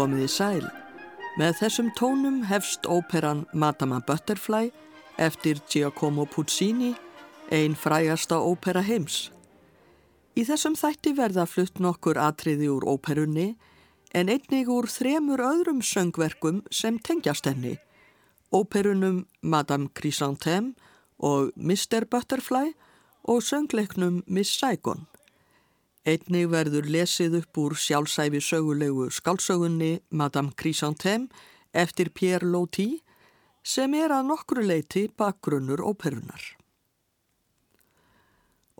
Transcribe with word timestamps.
Komiði 0.00 0.30
sæl. 0.32 0.62
Með 1.36 1.58
þessum 1.58 1.88
tónum 1.92 2.38
hefst 2.48 2.86
óperan 2.88 3.42
Madama 3.52 3.98
Butterfly 4.00 4.70
eftir 5.20 5.58
Giacomo 5.68 6.24
Puccini, 6.24 6.94
einn 7.52 7.74
frægasta 7.76 8.38
ópera 8.40 8.80
heims. 8.80 9.26
Í 10.40 10.46
þessum 10.48 10.78
þætti 10.80 11.12
verða 11.18 11.44
flutt 11.44 11.82
nokkur 11.84 12.16
atriði 12.16 12.70
úr 12.72 12.88
óperunni 12.88 13.50
en 14.16 14.32
einnig 14.32 14.72
úr 14.72 14.88
þremur 14.88 15.44
öðrum 15.50 15.84
söngverkum 15.84 16.62
sem 16.72 16.96
tengjast 16.96 17.50
henni. 17.50 17.76
Óperunum 18.56 19.26
Madame 19.42 19.92
Chrysanthème 19.92 20.78
og 21.20 21.52
Mr. 21.60 22.08
Butterfly 22.08 22.72
og 23.28 23.44
söngleiknum 23.44 24.22
Miss 24.24 24.56
Saigon. 24.56 25.10
Einnig 26.10 26.48
verður 26.50 26.88
lesið 26.90 27.36
upp 27.38 27.58
úr 27.60 27.76
sjálfsæfi 27.78 28.40
sögulegu 28.42 29.10
skálsögunni 29.14 30.00
Madame 30.10 30.50
Chrysanthème 30.58 31.28
eftir 31.70 32.10
Pierre 32.10 32.48
Loti 32.50 33.02
sem 33.62 33.94
er 33.94 34.10
að 34.16 34.26
nokkru 34.32 34.64
leiti 34.64 35.04
bakgrunnur 35.06 35.82
óperunar. 35.84 36.40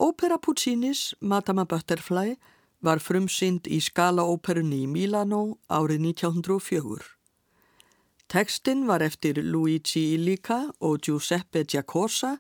Ópera 0.01 0.41
Puccinis 0.43 1.15
Madame 1.21 1.67
Butterfly 1.71 2.35
var 2.81 2.99
frumsynd 3.05 3.69
í 3.69 3.79
skalaóperunni 3.85 4.83
í 4.87 4.91
Milano 4.91 5.59
árið 5.69 6.07
1904. 6.17 7.05
Tekstinn 8.31 8.87
var 8.89 9.05
eftir 9.05 9.39
Luigi 9.45 10.15
Illica 10.17 10.65
og 10.81 11.05
Giuseppe 11.05 11.63
Giacosa 11.69 12.39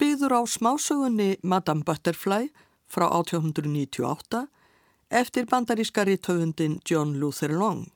byggður 0.00 0.34
á 0.34 0.42
smásögunni 0.44 1.36
Madame 1.42 1.86
Butterfly 1.86 2.50
frá 2.90 3.06
1898 3.06 4.44
eftir 5.10 5.46
bandarískari 5.46 6.18
töfundin 6.18 6.80
John 6.84 7.16
Luther 7.22 7.54
Long. 7.54 7.86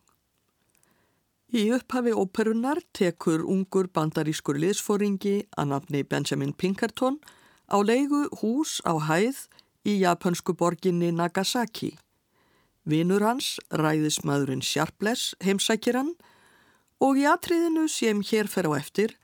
Í 1.55 1.69
upphafi 1.75 2.11
óperunar 2.11 2.81
tekur 2.97 3.45
ungur 3.47 3.87
bandarískur 3.95 4.59
liðsfóringi 4.59 5.45
að 5.55 5.69
nafni 5.71 6.03
Benjamin 6.03 6.55
Pinkerton 6.55 7.21
á 7.71 7.79
leigu 7.79 8.25
hús 8.41 8.81
á 8.83 8.99
hæð 8.99 9.45
í 9.87 10.01
japansku 10.03 10.57
borginni 10.59 11.13
Nagasaki. 11.15 11.95
Vinur 12.85 13.23
hans, 13.23 13.61
ræðismadurinn 13.71 14.65
Sharpless, 14.65 15.35
heimsækir 15.41 15.97
hann 15.97 16.15
og 17.01 17.21
í 17.21 17.29
atriðinu 17.29 17.87
sem 17.89 18.21
hér 18.27 18.51
fer 18.51 18.67
á 18.69 18.73
eftir 18.77 19.15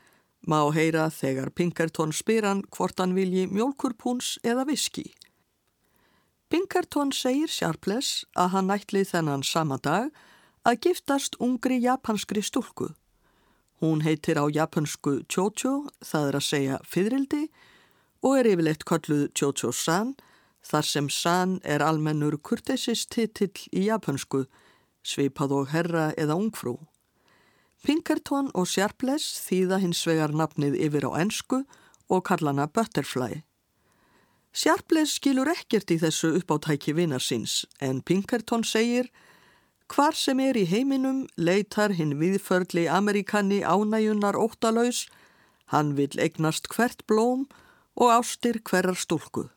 má 0.46 0.62
heyra 0.72 1.08
þegar 1.12 1.50
Pinkerton 1.50 2.14
spyr 2.14 2.46
hann 2.46 2.62
hvort 2.72 3.02
hann 3.02 3.16
vilji 3.18 3.48
mjólkurpúns 3.50 4.38
eða 4.46 4.64
viski. 4.68 5.10
Pinkerton 6.50 7.12
segir 7.14 7.46
Sharpless 7.46 8.24
að 8.34 8.48
hann 8.56 8.72
ætli 8.74 9.04
þennan 9.06 9.44
sama 9.46 9.76
dag 9.78 10.08
að 10.66 10.80
giftast 10.82 11.36
ungri 11.38 11.76
japanskri 11.78 12.42
stúlku. 12.42 12.88
Hún 13.78 14.02
heitir 14.02 14.34
á 14.34 14.50
japansku 14.50 15.20
Chocho, 15.30 15.86
það 16.02 16.26
er 16.28 16.38
að 16.38 16.46
segja 16.48 16.78
fyririldi, 16.82 17.44
og 18.26 18.34
er 18.40 18.48
yfirleitt 18.50 18.82
kalluð 18.84 19.28
Chocho-san, 19.38 20.16
þar 20.66 20.88
sem 20.88 21.08
san 21.08 21.52
er 21.62 21.84
almennur 21.86 22.34
kurteisistitill 22.42 23.70
í 23.70 23.86
japansku, 23.86 24.42
svipað 25.06 25.54
og 25.54 25.70
herra 25.70 26.08
eða 26.18 26.34
ungfrú. 26.34 26.74
Pinkerton 27.86 28.50
og 28.58 28.66
Sharpless 28.66 29.38
þýða 29.46 29.78
hins 29.86 30.02
vegar 30.04 30.34
nafnið 30.34 30.74
yfir 30.82 31.06
á 31.08 31.10
ensku 31.22 31.62
og 32.10 32.26
kalla 32.26 32.50
hana 32.50 32.66
Butterfly. 32.66 33.44
Sharpless 34.50 35.14
skilur 35.20 35.46
ekkert 35.52 35.92
í 35.94 35.98
þessu 36.02 36.32
uppáttæki 36.40 36.94
vinar 36.96 37.22
síns 37.22 37.64
en 37.78 38.02
Pinkerton 38.02 38.64
segir 38.66 39.10
Hvar 39.90 40.14
sem 40.14 40.38
er 40.42 40.54
í 40.58 40.66
heiminum 40.70 41.24
leitar 41.38 41.94
hinn 41.98 42.16
viðförli 42.18 42.84
Amerikanni 42.86 43.62
ánæjunar 43.66 44.38
óttalauðs, 44.38 45.08
hann 45.74 45.96
vil 45.98 46.14
eignast 46.18 46.68
hvert 46.70 47.02
blóm 47.10 47.48
og 47.98 48.12
ástir 48.14 48.60
hverjar 48.62 48.98
stúlku. 48.98 49.48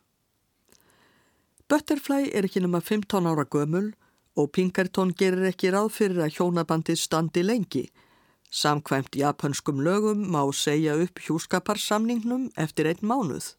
Butterfly 1.70 2.32
er 2.34 2.46
ekki 2.46 2.64
nema 2.64 2.82
15 2.82 3.30
ára 3.30 3.46
gömul 3.46 3.92
og 4.34 4.50
Pinkerton 4.52 5.14
gerir 5.14 5.46
ekki 5.50 5.70
ráð 5.74 5.92
fyrir 5.94 6.22
að 6.26 6.38
hjónabandið 6.38 6.98
standi 7.02 7.46
lengi. 7.46 7.86
Samkvæmt 8.50 9.14
japanskum 9.18 9.82
lögum 9.86 10.26
má 10.34 10.42
segja 10.54 10.98
upp 10.98 11.22
hjúskaparsamningnum 11.22 12.50
eftir 12.58 12.90
einn 12.90 13.06
mánuð. 13.06 13.54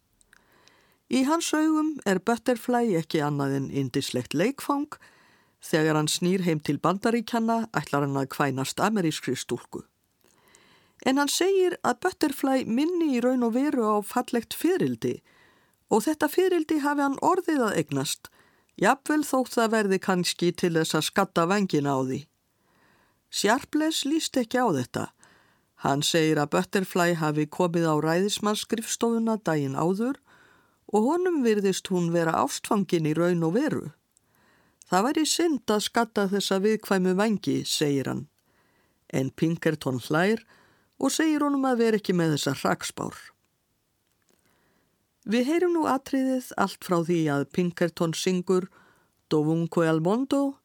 Í 1.09 1.25
hans 1.27 1.51
augum 1.53 1.99
er 2.05 2.19
Butterfly 2.19 2.95
ekki 2.97 3.21
annað 3.21 3.59
en 3.59 3.67
indislegt 3.69 4.33
leikfang 4.33 4.97
Þegar 5.65 5.97
hann 5.97 6.11
snýr 6.11 6.43
heim 6.45 6.59
til 6.61 6.77
bandaríkjanna 6.77 7.57
ætlar 7.73 8.05
hann 8.05 8.19
að 8.19 8.29
kvænast 8.35 8.81
amerískri 8.85 9.33
stúlku. 9.39 9.81
En 11.05 11.17
hann 11.17 11.31
segir 11.31 11.77
að 11.81 12.01
Butterfly 12.05 12.65
minni 12.69 13.15
í 13.17 13.23
raun 13.23 13.45
og 13.47 13.55
veru 13.57 13.87
á 13.89 13.97
fallegt 14.05 14.53
fyrildi 14.53 15.17
og 15.89 16.05
þetta 16.05 16.29
fyrildi 16.29 16.79
hafi 16.85 17.03
hann 17.05 17.17
orðið 17.21 17.63
að 17.67 17.79
egnast, 17.81 18.29
jafnvel 18.81 19.23
þótt 19.25 19.53
það 19.57 19.73
verði 19.73 19.99
kannski 20.05 20.51
til 20.51 20.73
þess 20.77 20.97
að 20.97 21.07
skatta 21.09 21.45
vengina 21.49 21.97
á 21.97 21.99
því. 22.01 22.21
Sjarples 23.29 24.05
líst 24.05 24.37
ekki 24.37 24.61
á 24.61 24.69
þetta. 24.69 25.05
Hann 25.85 26.05
segir 26.05 26.41
að 26.41 26.51
Butterfly 26.55 27.17
hafi 27.21 27.45
komið 27.49 27.89
á 27.89 27.95
ræðismannsskrifstofuna 28.05 29.37
daginn 29.45 29.77
áður 29.77 30.21
og 30.95 31.09
honum 31.09 31.41
virðist 31.43 31.89
hún 31.91 32.11
vera 32.13 32.37
ástfangin 32.39 33.09
í 33.09 33.13
raun 33.17 33.43
og 33.43 33.55
veru. 33.57 33.85
Það 34.87 35.05
væri 35.07 35.25
synd 35.27 35.71
að 35.73 35.85
skatta 35.89 36.27
þessa 36.31 36.59
viðkvæmu 36.63 37.15
vangi, 37.19 37.57
segir 37.67 38.07
hann. 38.07 38.27
En 39.09 39.31
Pinkerton 39.31 39.99
hlær 40.07 40.45
og 41.01 41.11
segir 41.11 41.43
honum 41.43 41.65
að 41.67 41.81
vera 41.83 41.99
ekki 41.99 42.15
með 42.15 42.37
þessa 42.37 42.53
hraksbár. 42.61 43.17
Við 45.25 45.47
heyrum 45.49 45.73
nú 45.73 45.85
atriðið 45.89 46.51
allt 46.61 46.85
frá 46.85 46.99
því 47.01 47.21
að 47.33 47.47
Pinkerton 47.57 48.13
syngur 48.13 48.69
Dovunque 49.33 49.87
al 49.89 50.03
mondo, 50.05 50.59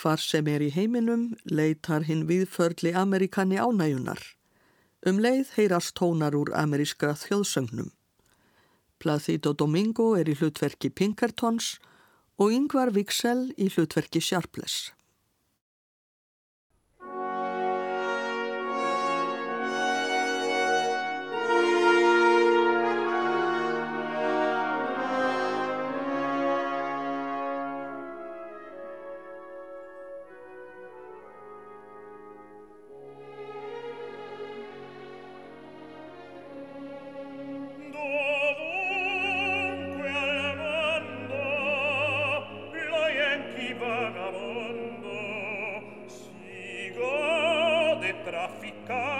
hvar 0.00 0.16
sem 0.16 0.46
er 0.48 0.62
í 0.64 0.70
heiminum 0.72 1.34
leitar 1.44 2.06
hinn 2.08 2.24
viðförli 2.24 2.94
Amerikani 2.96 3.60
ánæjunar. 3.60 4.22
Um 5.04 5.20
leið 5.20 5.52
heyrast 5.58 5.92
tónar 5.98 6.32
úr 6.38 6.54
amerískra 6.56 7.12
þjóðsögnum. 7.20 7.92
Placido 9.02 9.50
Domingo 9.52 10.12
er 10.14 10.28
í 10.30 10.36
hlutverki 10.38 10.92
Pinkertons 10.94 11.74
og 12.38 12.54
Yngvar 12.54 12.92
Viksel 12.94 13.48
í 13.58 13.66
hlutverki 13.72 14.22
Sharpless. 14.22 14.92
vagabondo 43.74 45.18
si 46.08 46.92
gode 46.96 48.12
trafficando 48.24 49.11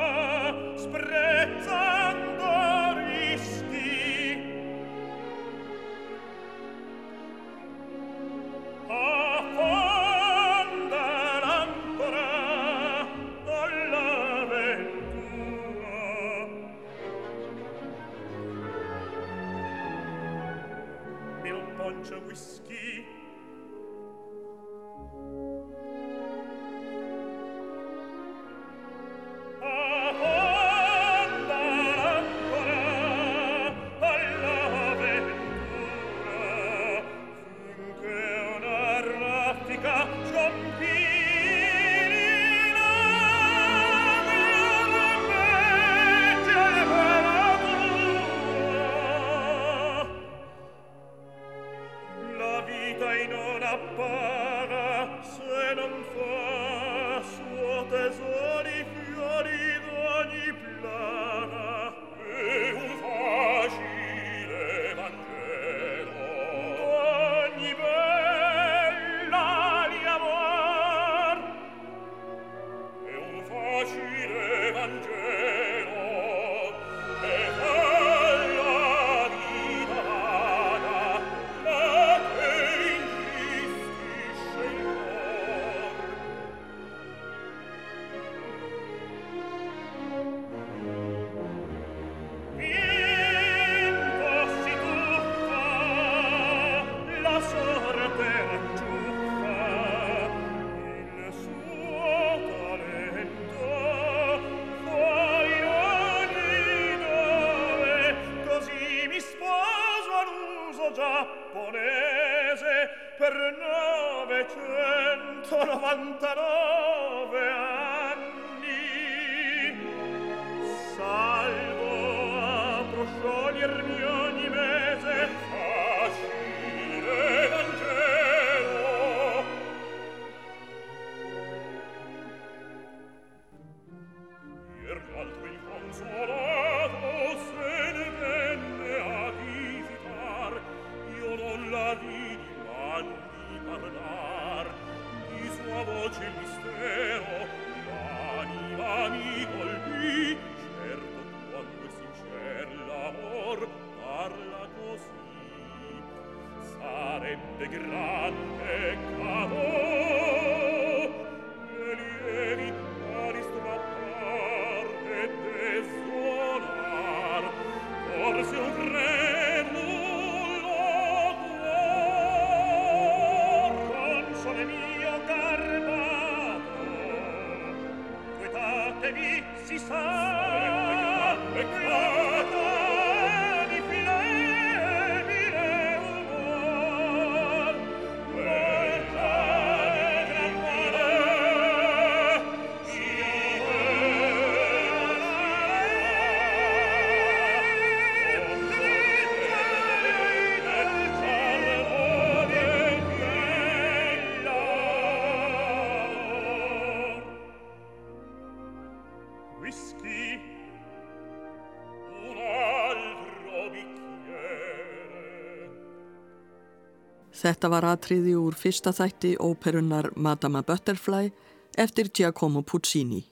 Þetta 217.43 217.73
var 217.73 217.83
atriði 217.91 218.37
úr 218.39 218.55
fyrsta 218.55 218.93
þætti 218.95 219.33
óperunar 219.43 220.13
Madama 220.15 220.61
Butterfly 220.63 221.33
eftir 221.75 222.11
Giacomo 222.15 222.63
Puccini. 222.63 223.25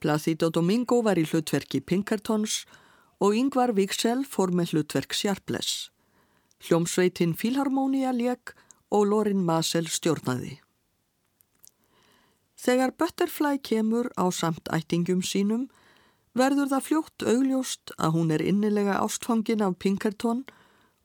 Placido 0.00 0.48
Domingo 0.48 1.02
var 1.04 1.20
í 1.20 1.26
hlutverki 1.28 1.82
Pinkertons 1.84 2.62
og 3.20 3.36
Yngvar 3.36 3.74
Víksel 3.76 4.24
fór 4.24 4.54
með 4.56 4.72
hlutverk 4.72 5.12
Sharpless. 5.12 5.90
Hljómsveitin 6.64 7.36
Filharmonia 7.36 8.14
leg 8.16 8.54
og 8.88 9.10
Lorin 9.10 9.44
Masel 9.44 9.90
stjórnaði. 9.92 10.56
Þegar 12.56 12.96
Butterfly 12.96 13.58
kemur 13.60 14.08
á 14.16 14.32
samt 14.32 14.72
ættingum 14.72 15.20
sínum 15.20 15.68
verður 16.38 16.72
það 16.72 16.86
fljótt 16.88 17.28
augljóst 17.28 17.92
að 17.98 18.14
hún 18.16 18.32
er 18.32 18.42
innilega 18.42 19.02
ástfangin 19.02 19.66
af 19.66 19.76
Pinkerton 19.82 20.46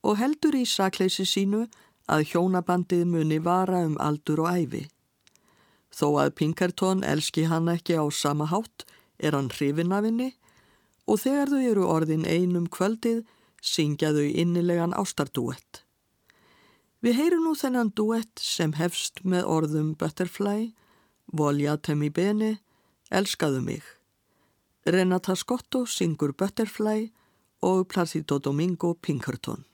og 0.07 0.21
heldur 0.21 0.55
í 0.55 0.63
sakleysi 0.63 1.27
sínu 1.27 1.67
að 2.11 2.25
hjónabandið 2.31 3.05
muni 3.07 3.39
vara 3.39 3.83
um 3.87 3.95
aldur 3.99 4.43
og 4.43 4.57
æfi. 4.57 4.83
Þó 5.93 6.07
að 6.23 6.35
Pinkerton 6.39 7.03
elski 7.05 7.45
hann 7.47 7.69
ekki 7.69 7.95
á 7.99 8.05
sama 8.11 8.49
hátt 8.49 8.85
er 9.19 9.37
hann 9.37 9.51
hrifin 9.53 9.93
af 9.93 10.07
henni 10.07 10.33
og 11.07 11.21
þegar 11.23 11.51
þau 11.53 11.63
eru 11.71 11.87
orðin 11.87 12.25
einum 12.25 12.67
kvöldið 12.67 13.23
syngja 13.63 14.11
þau 14.15 14.27
innilegan 14.27 14.95
ástardúett. 14.97 15.83
Við 17.03 17.17
heyrum 17.19 17.43
nú 17.47 17.53
þennan 17.59 17.91
duett 17.95 18.39
sem 18.39 18.73
hefst 18.79 19.23
með 19.27 19.47
orðum 19.51 19.91
Butterfly, 19.99 20.71
Volja 21.27 21.75
Temi 21.77 22.09
Bene, 22.09 22.57
Elskaðu 23.11 23.59
mig. 23.63 23.83
Renata 24.87 25.35
Scotto 25.35 25.83
syngur 25.85 26.33
Butterfly 26.33 27.11
og 27.63 27.87
Placido 27.91 28.39
Domingo 28.39 28.93
Pinkerton. 28.93 29.65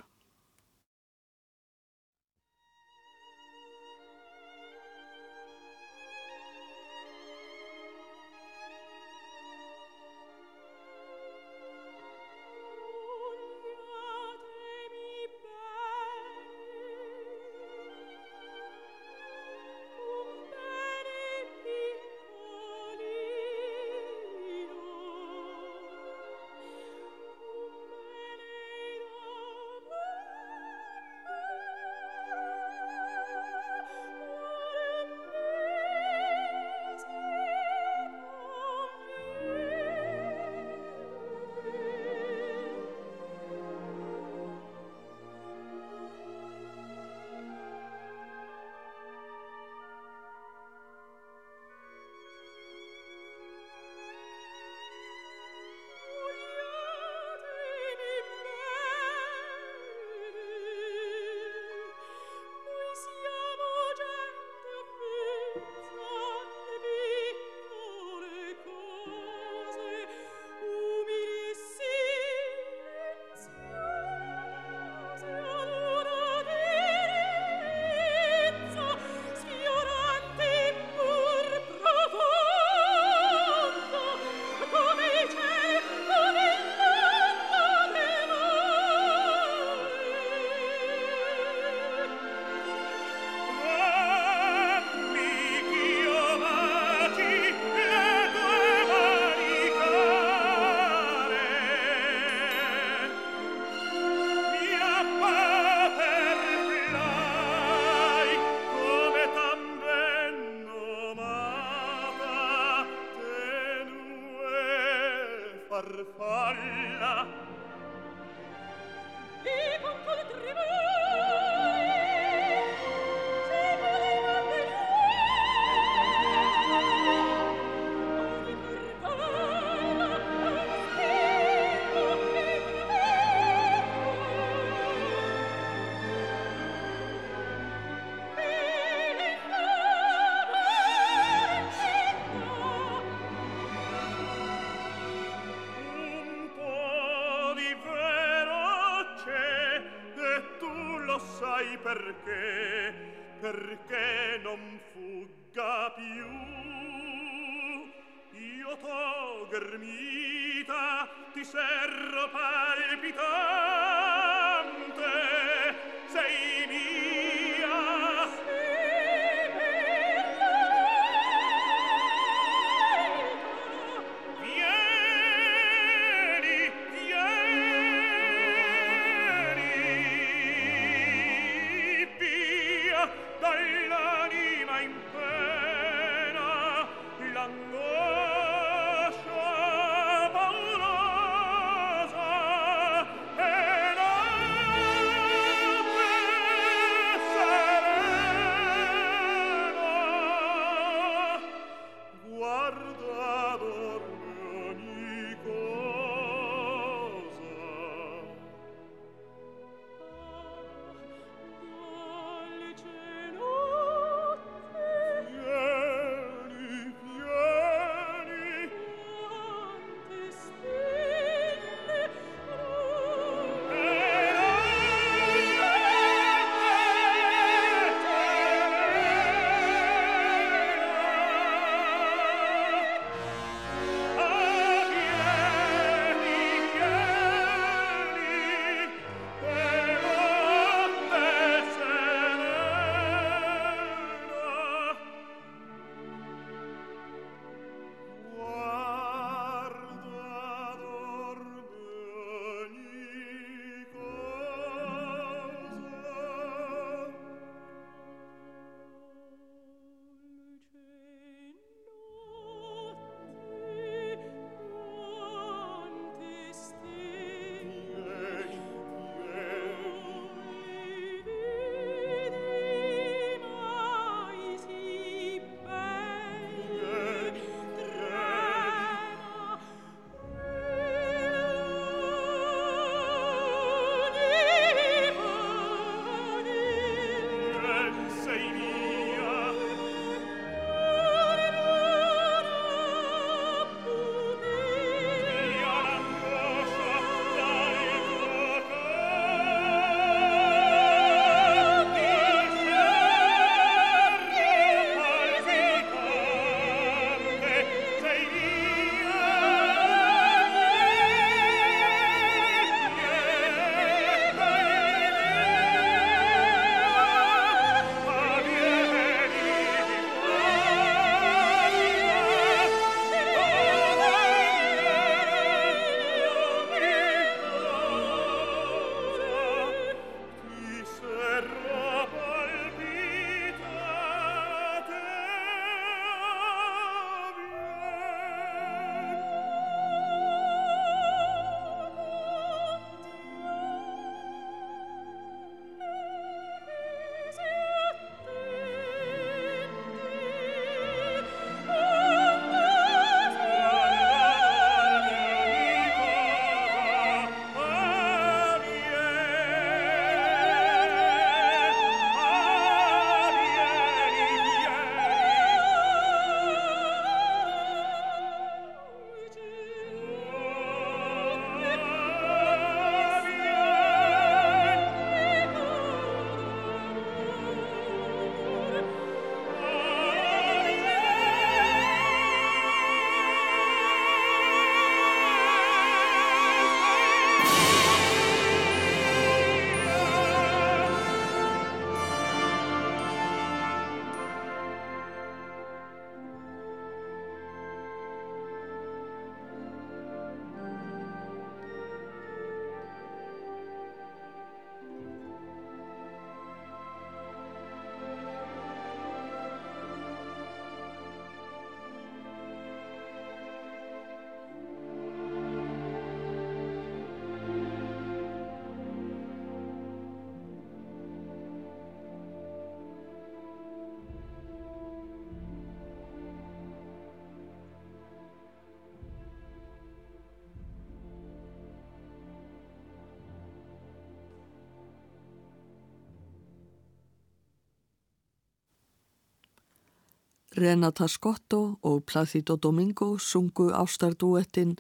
Renata 440.60 441.08
Scotto 441.08 441.80
og 441.82 442.04
Placido 442.06 442.58
Domingo 442.58 443.18
sungu 443.18 443.70
ástardúettin 443.72 444.76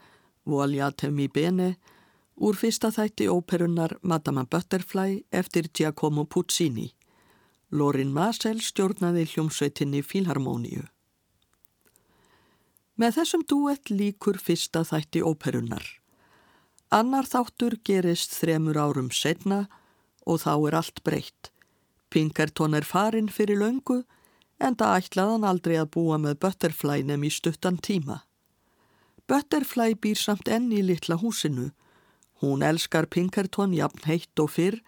Vogliate 0.46 1.10
mi 1.12 1.28
bene 1.28 1.76
úr 2.36 2.58
fyrsta 2.60 2.90
þætti 2.92 3.30
óperunnar 3.32 3.96
Madama 4.02 4.44
Butterfly 4.44 5.24
eftir 5.32 5.70
Giacomo 5.72 6.26
Puccini. 6.26 6.90
Lorin 7.72 8.12
Masel 8.12 8.60
stjórnaði 8.60 9.24
hljómsveitinni 9.32 10.02
Fílharmoníu. 10.04 10.84
Með 13.00 13.22
þessum 13.22 13.48
dúett 13.48 13.92
líkur 13.94 14.40
fyrsta 14.42 14.84
þætti 14.84 15.24
óperunnar. 15.24 15.86
Annar 16.92 17.30
þáttur 17.30 17.78
gerist 17.86 18.36
þremur 18.36 18.76
árum 18.76 19.12
setna 19.16 19.68
og 20.26 20.44
þá 20.44 20.54
er 20.68 20.80
allt 20.82 21.04
breytt. 21.08 21.54
Pinkerton 22.10 22.76
er 22.76 22.84
farin 22.84 23.30
fyrir 23.32 23.62
löngu 23.62 24.04
en 24.60 24.76
það 24.76 24.96
ætlaðan 25.00 25.48
aldrei 25.48 25.78
að 25.80 25.92
búa 25.96 26.18
með 26.22 26.40
Butterfly 26.44 27.04
nefn 27.08 27.28
í 27.28 27.32
stuttan 27.34 27.80
tíma. 27.80 28.22
Butterfly 29.30 29.96
býr 29.96 30.20
samt 30.20 30.50
enn 30.52 30.72
í 30.74 30.82
litla 30.84 31.20
húsinu. 31.22 31.70
Hún 32.42 32.64
elskar 32.66 33.08
Pinkerton 33.08 33.76
jafn 33.78 34.08
heitt 34.10 34.42
og 34.42 34.56
fyrr 34.56 34.80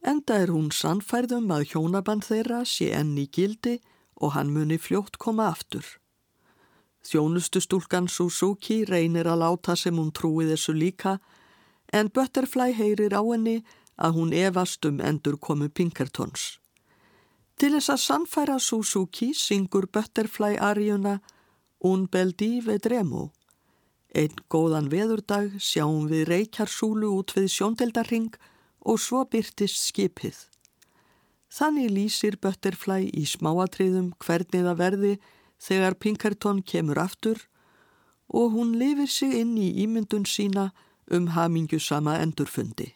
enda 0.00 0.38
er 0.42 0.52
hún 0.52 0.70
sannfærðum 0.72 1.50
að 1.52 1.66
hjónaband 1.72 2.24
þeirra 2.24 2.62
sé 2.64 2.90
enn 2.96 3.16
í 3.20 3.26
gildi 3.28 3.78
og 4.20 4.34
hann 4.36 4.52
muni 4.52 4.78
fljótt 4.78 5.18
koma 5.18 5.48
aftur. 5.50 5.84
Þjónustustúlkan 7.04 8.08
Suzuki 8.12 8.82
reynir 8.84 9.28
að 9.28 9.42
láta 9.42 9.76
sem 9.76 9.96
hún 9.96 10.12
trúi 10.12 10.46
þessu 10.50 10.76
líka 10.76 11.18
en 11.92 12.12
Butterfly 12.12 12.74
heyrir 12.76 13.16
á 13.16 13.22
henni 13.24 13.62
að 13.96 14.16
hún 14.16 14.34
evast 14.36 14.84
um 14.84 15.00
endur 15.00 15.40
komu 15.40 15.68
Pinkertons. 15.68 16.59
Til 17.60 17.74
þess 17.74 17.90
að 17.92 17.98
sannfæra 18.00 18.54
Suzuki 18.56 19.34
syngur 19.36 19.84
Butterfly 19.92 20.54
Arjuna 20.64 21.18
Un 21.84 22.06
bel 22.08 22.30
di 22.32 22.62
vedremo. 22.64 23.26
Einn 24.16 24.38
góðan 24.48 24.88
veðurdag 24.88 25.58
sjáum 25.60 26.06
við 26.08 26.24
reykjarsúlu 26.30 27.10
út 27.18 27.34
við 27.36 27.50
sjóndeldarring 27.52 28.30
og 28.80 28.96
svo 29.04 29.26
byrtist 29.28 29.76
skipið. 29.90 30.38
Þannig 31.52 31.92
lýsir 31.98 32.38
Butterfly 32.40 33.10
í 33.12 33.26
smáatriðum 33.28 34.14
hvernig 34.24 34.64
það 34.64 34.80
verði 34.80 35.12
þegar 35.60 35.98
Pinkerton 36.00 36.62
kemur 36.64 37.02
aftur 37.04 37.44
og 38.32 38.56
hún 38.56 38.72
lifir 38.80 39.12
sig 39.12 39.36
inn 39.42 39.52
í 39.60 39.68
ímyndun 39.84 40.24
sína 40.24 40.70
um 41.12 41.28
hamingjusama 41.36 42.16
endurfundi. 42.24 42.94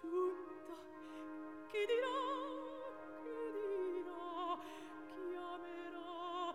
giunta 0.00 0.76
che 1.70 1.86
dirà 1.86 2.18
che 3.22 3.36
dirà 3.56 4.58
chiamerà 5.30 6.54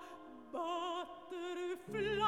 batter 0.52 1.58
flor 1.86 2.21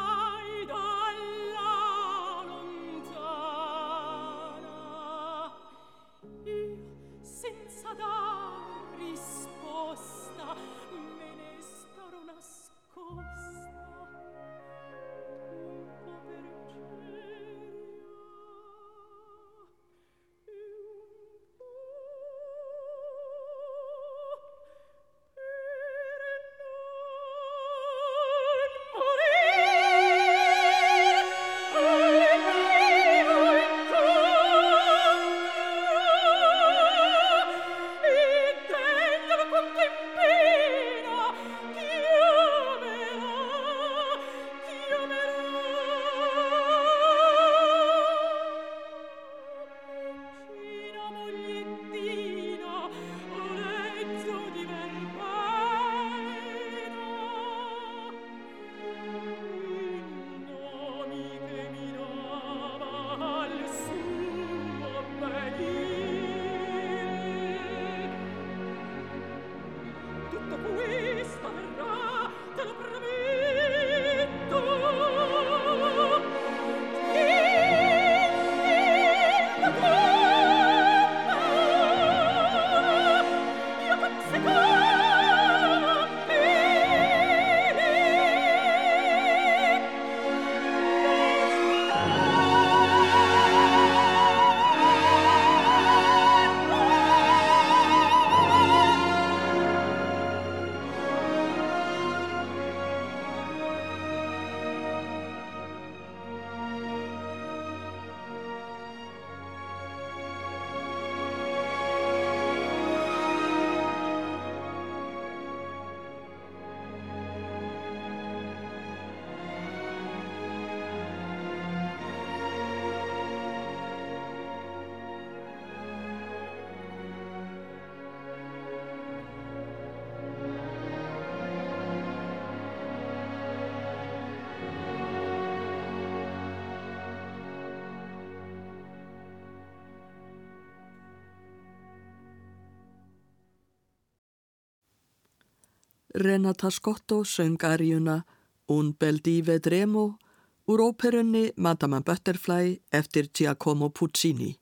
Renata 146.15 146.69
Scotto 146.69 147.23
söng 147.23 147.57
aríuna 147.63 148.23
Un 148.67 148.93
bel 148.99 149.17
di 149.17 149.41
vedremo 149.41 150.19
úr 150.67 150.79
óperunni 150.79 151.51
Madama 151.55 152.01
Butterfly 152.01 152.81
eftir 152.91 153.29
Giacomo 153.33 153.89
Puccini. 153.89 154.59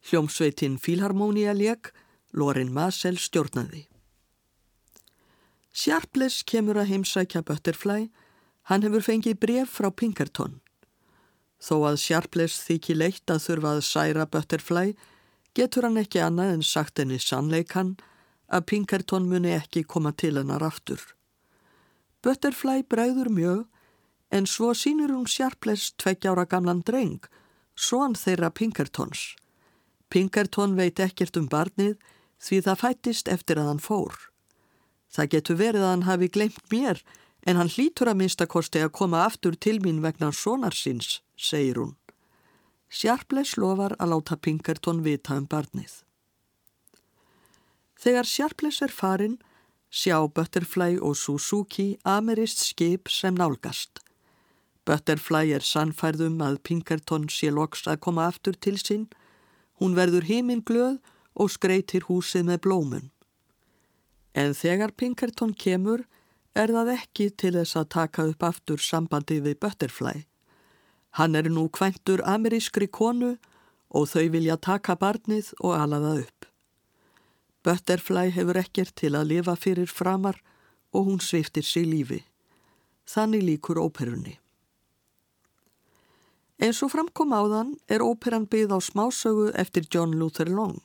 Hljómsveitin 0.00 0.78
Filharmonia 0.78 1.52
leik, 1.52 1.92
Lorin 2.32 2.72
Masel 2.72 3.18
stjórnaði. 3.18 3.88
Sharpless 5.72 6.42
kemur 6.42 6.80
að 6.80 6.94
heimsækja 6.94 7.42
Butterfly, 7.44 8.08
hann 8.62 8.82
hefur 8.82 9.04
fengið 9.04 9.36
bref 9.36 9.76
frá 9.76 9.90
Pinkerton. 9.92 10.62
Þó 11.60 11.92
að 11.92 12.00
Sharpless 12.00 12.64
þykji 12.64 12.96
leitt 12.96 13.28
að 13.28 13.44
þurfa 13.44 13.76
að 13.76 13.84
særa 13.84 14.24
Butterfly, 14.24 14.96
getur 15.52 15.84
hann 15.84 16.00
ekki 16.00 16.24
annað 16.24 16.54
en 16.56 16.64
sagt 16.64 16.98
henni 16.98 17.20
sannleikan 17.20 17.98
að 18.50 18.66
Pinkerton 18.72 19.28
muni 19.30 19.54
ekki 19.54 19.84
koma 19.84 20.12
til 20.12 20.36
hennar 20.38 20.62
aftur. 20.66 21.00
Butterfly 22.22 22.82
bræður 22.82 23.30
mjög 23.32 23.66
en 24.30 24.46
svo 24.46 24.74
sínur 24.74 25.12
hún 25.14 25.26
Sharpless 25.26 25.94
tveggjára 25.98 26.46
gamlan 26.46 26.82
dreng, 26.86 27.22
svon 27.74 28.14
þeirra 28.14 28.50
Pinkertons. 28.50 29.34
Pinkerton 30.10 30.76
veit 30.76 31.00
ekkert 31.00 31.38
um 31.38 31.48
barnið 31.48 31.96
því 32.42 32.60
það 32.66 32.82
fættist 32.82 33.30
eftir 33.30 33.60
að 33.60 33.70
hann 33.70 33.82
fór. 33.82 34.14
Það 35.10 35.30
getur 35.34 35.58
verið 35.58 35.86
að 35.86 35.92
hann 35.94 36.06
hafi 36.08 36.28
glemt 36.28 36.62
mér 36.70 37.02
en 37.46 37.56
hann 37.56 37.72
hlýtur 37.72 38.10
að 38.10 38.20
minnstakosti 38.20 38.82
að 38.84 38.94
koma 38.98 39.24
aftur 39.24 39.56
til 39.56 39.78
mín 39.82 40.02
vegna 40.04 40.30
sonarsins, 40.32 41.20
segir 41.36 41.80
hún. 41.80 41.96
Sharpless 42.90 43.56
lofar 43.56 43.94
að 43.98 44.14
láta 44.14 44.36
Pinkerton 44.36 45.02
vita 45.06 45.38
um 45.38 45.46
barnið. 45.46 46.02
Þegar 48.00 48.24
Sharpless 48.24 48.80
er 48.80 48.92
farin, 48.96 49.36
sjá 49.92 50.16
Butterfly 50.24 50.96
og 51.04 51.18
Suzuki 51.20 51.98
amerist 52.08 52.62
skip 52.64 53.10
sem 53.12 53.36
nálgast. 53.36 54.00
Butterfly 54.88 55.52
er 55.52 55.66
sannfærðum 55.66 56.40
að 56.40 56.62
Pinkerton 56.64 57.28
sé 57.28 57.50
loks 57.52 57.84
að 57.84 58.00
koma 58.06 58.24
aftur 58.30 58.56
til 58.56 58.78
sín. 58.80 59.10
Hún 59.76 59.98
verður 59.98 60.24
heiminn 60.30 60.64
glöð 60.64 60.96
og 61.36 61.52
skreitir 61.52 62.08
húsið 62.08 62.48
með 62.48 62.62
blómun. 62.64 63.10
En 64.32 64.56
þegar 64.56 64.96
Pinkerton 64.96 65.52
kemur 65.52 66.06
er 66.56 66.72
það 66.72 66.94
ekki 66.96 67.28
til 67.36 67.52
þess 67.58 67.76
að 67.76 67.90
taka 67.96 68.26
upp 68.32 68.48
aftur 68.48 68.80
sambandi 68.80 69.42
við 69.44 69.60
Butterfly. 69.60 70.24
Hann 71.18 71.36
er 71.36 71.50
nú 71.52 71.68
kvæntur 71.68 72.24
amerískri 72.24 72.88
konu 72.88 73.34
og 73.90 74.08
þau 74.08 74.30
vilja 74.32 74.56
taka 74.56 74.96
barnið 74.96 75.52
og 75.60 75.74
ala 75.76 76.00
það 76.00 76.24
upp. 76.24 76.49
Butterfly 77.62 78.30
hefur 78.32 78.56
ekkert 78.60 78.94
til 78.96 79.14
að 79.18 79.32
lifa 79.34 79.56
fyrir 79.56 79.90
framar 79.90 80.40
og 80.92 81.08
hún 81.08 81.20
sviftir 81.20 81.64
sig 81.64 81.86
lífi. 81.86 82.22
Þannig 83.06 83.42
líkur 83.44 83.80
óperunni. 83.80 84.38
Eins 86.60 86.82
og 86.84 86.92
framkom 86.92 87.32
áðan 87.32 87.74
er 87.88 88.04
óperan 88.04 88.46
byggð 88.48 88.76
á 88.76 88.78
smásögu 88.84 89.50
eftir 89.56 89.86
John 89.88 90.12
Luther 90.20 90.48
Long. 90.48 90.80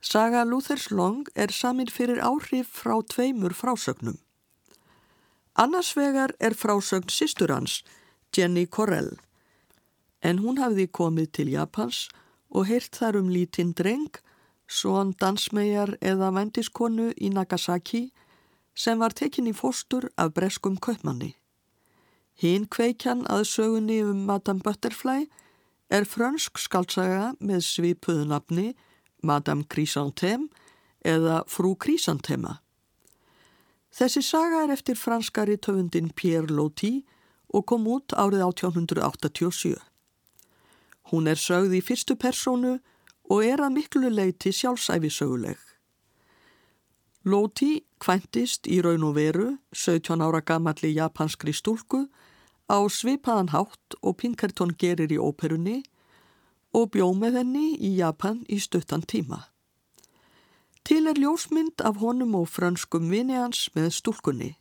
Saga 0.00 0.44
Luthers 0.44 0.90
Long 0.90 1.26
er 1.34 1.52
samin 1.52 1.92
fyrir 1.92 2.18
áhrif 2.24 2.72
frá 2.80 2.96
tveimur 3.04 3.52
frásögnum. 3.52 4.16
Annars 5.54 5.92
vegar 5.96 6.32
er 6.40 6.56
frásögn 6.56 7.12
sýstur 7.12 7.52
hans, 7.52 7.82
Jenny 8.32 8.64
Correll, 8.66 9.18
en 10.22 10.40
hún 10.40 10.58
hafði 10.58 10.88
komið 10.88 11.28
til 11.36 11.52
Japans 11.52 12.08
og 12.48 12.66
heyrt 12.66 12.96
þar 12.96 13.20
um 13.20 13.28
lítinn 13.28 13.74
dreng, 13.76 14.08
svon 14.72 15.12
dansmegar 15.20 15.96
eða 16.00 16.30
vendiskonu 16.32 17.10
í 17.20 17.28
Nagasaki 17.32 18.06
sem 18.74 18.98
var 19.02 19.12
tekin 19.12 19.50
í 19.50 19.54
fóstur 19.56 20.08
af 20.16 20.32
breskum 20.36 20.78
kaupmanni. 20.80 21.34
Hinn 22.40 22.64
kveikjan 22.72 23.26
að 23.28 23.44
sögunni 23.50 24.00
um 24.06 24.24
Madame 24.26 24.64
Butterfly 24.64 25.28
er 25.92 26.08
frönsk 26.08 26.58
skaldsaga 26.58 27.34
með 27.40 27.66
svipuðu 27.68 28.24
nafni 28.30 28.72
Madame 29.22 29.68
Chrysanthème 29.68 30.48
eða 31.04 31.42
Frú 31.50 31.74
Chrysanthema. 31.76 32.60
Þessi 33.92 34.22
saga 34.24 34.62
er 34.64 34.72
eftir 34.72 34.96
franskari 34.96 35.58
töfundin 35.60 36.08
Pierre 36.16 36.48
Loti 36.48 37.02
og 37.52 37.66
kom 37.68 37.84
út 37.92 38.14
árið 38.16 38.46
1887. 38.46 39.76
Hún 41.12 41.28
er 41.28 41.36
sögð 41.36 41.76
í 41.76 41.82
fyrstu 41.84 42.16
personu 42.16 42.78
og 43.30 43.44
er 43.44 43.62
að 43.62 43.76
miklu 43.76 44.10
leiti 44.10 44.52
sjálfsæfisöguleg. 44.52 45.58
Loti 47.24 47.84
kvæntist 48.02 48.66
í 48.66 48.80
raun 48.82 49.04
og 49.06 49.14
veru 49.14 49.46
17 49.72 50.24
ára 50.24 50.40
gamalli 50.42 50.90
japanskri 50.96 51.54
stúlku 51.54 52.08
á 52.66 52.78
svipaðan 52.90 53.52
hátt 53.54 53.94
og 54.02 54.16
Pinkerton 54.18 54.74
gerir 54.74 55.12
í 55.14 55.20
óperunni 55.22 55.82
og 56.74 56.90
bjó 56.96 57.12
með 57.14 57.38
henni 57.42 57.66
í 57.78 57.94
Japan 58.00 58.42
í 58.48 58.58
stuttan 58.58 59.06
tíma. 59.06 59.52
Til 60.82 61.06
er 61.06 61.20
ljósmynd 61.20 61.84
af 61.86 62.00
honum 62.02 62.34
og 62.34 62.48
franskum 62.50 63.10
vini 63.12 63.38
hans 63.38 63.68
með 63.76 63.92
stúlkunni. 64.00 64.56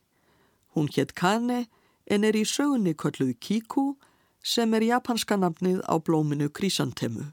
Hún 0.75 0.91
hétt 0.93 1.15
Kane 1.17 1.65
en 2.05 2.23
er 2.23 2.37
í 2.37 2.45
sögunni 2.45 2.93
kölluð 2.93 3.33
Kiku 3.39 3.95
sem 4.43 4.73
er 4.73 4.85
japanska 4.85 5.37
nafnið 5.37 5.81
á 5.89 5.97
blóminu 5.97 6.49
Krisantemu. 6.49 7.31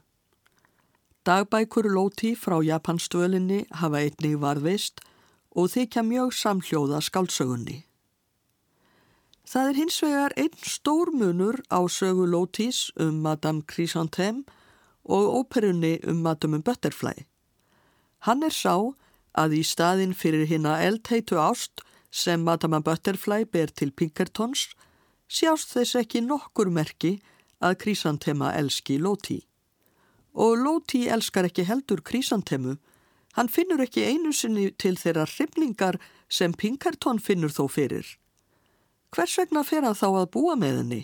Dagbækur 1.27 1.83
Lóti 1.83 2.31
frá 2.39 2.61
Japanstölinni 2.63 3.65
hafa 3.75 3.99
einnig 3.99 4.37
varðveist 4.39 5.01
og 5.51 5.67
þykja 5.73 6.03
mjög 6.07 6.31
samhljóða 6.31 7.01
skálsögunni. 7.03 7.81
Það 9.43 9.67
er 9.69 9.79
hins 9.81 9.97
vegar 10.05 10.35
einn 10.39 10.55
stór 10.63 11.11
munur 11.11 11.59
á 11.67 11.83
sögu 11.91 12.23
Lótis 12.29 12.87
um 12.95 13.19
Madame 13.25 13.65
Chrysanthème 13.67 14.45
og 15.03 15.27
óperunni 15.41 15.97
um 16.07 16.21
Madame 16.23 16.61
Butterfly. 16.63 17.25
Hann 18.23 18.43
er 18.43 18.55
sá 18.55 18.77
að 19.35 19.57
í 19.59 19.63
staðin 19.67 20.15
fyrir 20.15 20.47
hinna 20.47 20.77
eldheitu 20.85 21.35
ást 21.35 21.83
sem 22.11 22.47
Madame 22.47 22.79
Butterfly 22.79 23.43
ber 23.43 23.67
til 23.67 23.91
Pinkertons 23.91 24.69
sjást 25.27 25.75
þess 25.75 25.99
ekki 25.99 26.23
nokkur 26.23 26.71
merki 26.71 27.17
að 27.59 27.79
Chrysanthema 27.83 28.55
elski 28.55 28.95
Lóti. 29.01 29.48
Og 30.39 30.55
Lóti 30.55 31.07
elskar 31.11 31.49
ekki 31.49 31.65
heldur 31.67 31.99
Chrysanthemu, 32.05 32.77
hann 33.35 33.51
finnur 33.51 33.83
ekki 33.83 34.05
einu 34.07 34.31
sinni 34.33 34.69
til 34.71 34.95
þeirra 34.95 35.27
hrifningar 35.27 35.99
sem 36.31 36.53
Pinkerton 36.53 37.19
finnur 37.19 37.51
þó 37.51 37.65
fyrir. 37.67 38.07
Hvers 39.11 39.35
vegna 39.41 39.65
fer 39.65 39.83
hann 39.83 39.97
þá 39.97 40.07
að 40.09 40.29
búa 40.35 40.55
með 40.55 40.83
henni? 40.83 41.01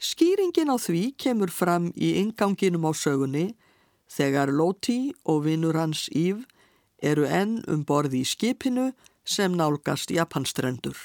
Skýringin 0.00 0.72
á 0.72 0.80
því 0.80 1.02
kemur 1.20 1.52
fram 1.52 1.90
í 1.92 2.14
inganginum 2.22 2.88
á 2.88 2.92
sögunni 2.96 3.50
þegar 4.08 4.48
Loti 4.54 5.12
og 5.28 5.44
vinnur 5.44 5.76
hans 5.76 6.08
Ív 6.16 6.46
eru 7.02 7.26
enn 7.28 7.60
um 7.68 7.84
borði 7.84 8.22
í 8.24 8.28
skipinu 8.28 8.90
sem 9.24 9.52
nálgast 9.52 10.10
Japanstrendur. 10.14 10.96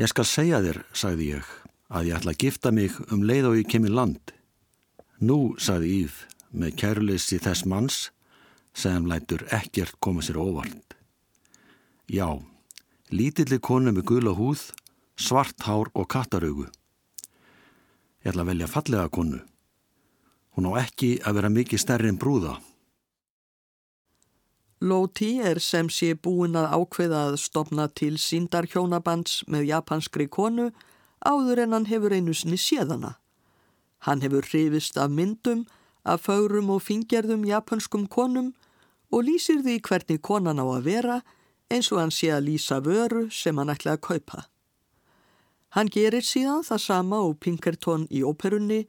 Ég 0.00 0.08
skal 0.08 0.24
segja 0.24 0.62
þér, 0.64 0.80
sagði 0.96 1.32
ég, 1.34 1.48
að 1.92 2.08
ég 2.08 2.16
ætla 2.16 2.32
að 2.32 2.44
gifta 2.46 2.72
mig 2.72 2.96
um 3.12 3.24
leið 3.26 3.50
og 3.50 3.58
ég 3.60 3.68
kemur 3.68 3.92
land. 3.92 4.32
Nú, 5.20 5.52
sagði 5.60 5.88
Ív, 6.04 6.12
með 6.56 6.76
kæruleysi 6.80 7.36
þess 7.44 7.66
manns 7.68 7.98
sem 8.72 9.04
lætur 9.04 9.42
ekkert 9.52 9.98
koma 10.00 10.24
sér 10.24 10.38
óvart. 10.40 10.96
Já, 12.08 12.40
Lítilli 13.10 13.58
konu 13.60 13.92
með 13.92 14.06
gula 14.08 14.32
húð, 14.38 14.70
svart 15.20 15.66
hár 15.66 15.90
og 15.92 16.08
kattaraugu. 16.08 16.70
Ég 18.24 18.32
ætla 18.32 18.46
að 18.46 18.50
velja 18.52 18.70
fallega 18.70 19.12
konu. 19.12 19.40
Hún 20.56 20.68
á 20.72 20.80
ekki 20.86 21.18
að 21.26 21.36
vera 21.36 21.52
mikið 21.52 21.82
stærri 21.82 22.08
en 22.08 22.18
brúða. 22.20 22.56
Lóti 24.80 25.34
er 25.44 25.60
sem 25.60 25.90
sé 25.92 26.14
búin 26.16 26.56
að 26.56 26.72
ákveða 26.78 27.26
að 27.28 27.40
stopna 27.42 27.90
til 27.92 28.14
síndarhjónabands 28.16 29.42
með 29.52 29.68
japanskri 29.74 30.30
konu 30.32 30.70
áður 31.20 31.66
en 31.66 31.76
hann 31.76 31.90
hefur 31.90 32.16
einu 32.16 32.32
sinni 32.32 32.56
séðana. 32.56 33.18
Hann 34.06 34.22
hefur 34.24 34.46
hrifist 34.48 34.96
af 34.96 35.10
myndum, 35.10 35.66
af 36.04 36.24
fárum 36.24 36.70
og 36.70 36.82
fingerðum 36.82 37.44
japanskum 37.44 38.06
konum 38.08 38.54
og 39.12 39.26
lýsir 39.26 39.60
því 39.64 39.80
hvernig 39.84 40.22
konan 40.22 40.62
á 40.62 40.64
að 40.64 40.86
vera 40.86 41.18
eins 41.70 41.90
og 41.92 42.00
hann 42.00 42.14
sé 42.14 42.30
að 42.32 42.46
lýsa 42.48 42.80
vöru 42.80 43.28
sem 43.30 43.58
hann 43.58 43.70
ætla 43.70 43.96
að 43.96 44.04
kaupa. 44.06 44.46
Hann 45.76 45.90
gerir 45.92 46.24
síðan 46.26 46.64
það 46.66 46.82
sama 46.82 47.20
og 47.22 47.38
Pinkerton 47.38 48.08
í 48.10 48.24
óperunni 48.26 48.86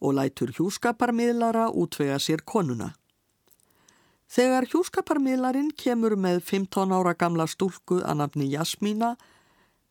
og 0.00 0.16
lætur 0.16 0.50
hjúskaparmiðlara 0.56 1.68
útvega 1.70 2.16
sér 2.18 2.42
konuna. 2.42 2.94
Þegar 4.34 4.66
hjúskaparmiðlarinn 4.72 5.70
kemur 5.78 6.16
með 6.16 6.40
15 6.42 6.96
ára 6.96 7.14
gamla 7.14 7.46
stúlku 7.46 8.00
að 8.02 8.18
nafni 8.22 8.48
Jasmína 8.50 9.12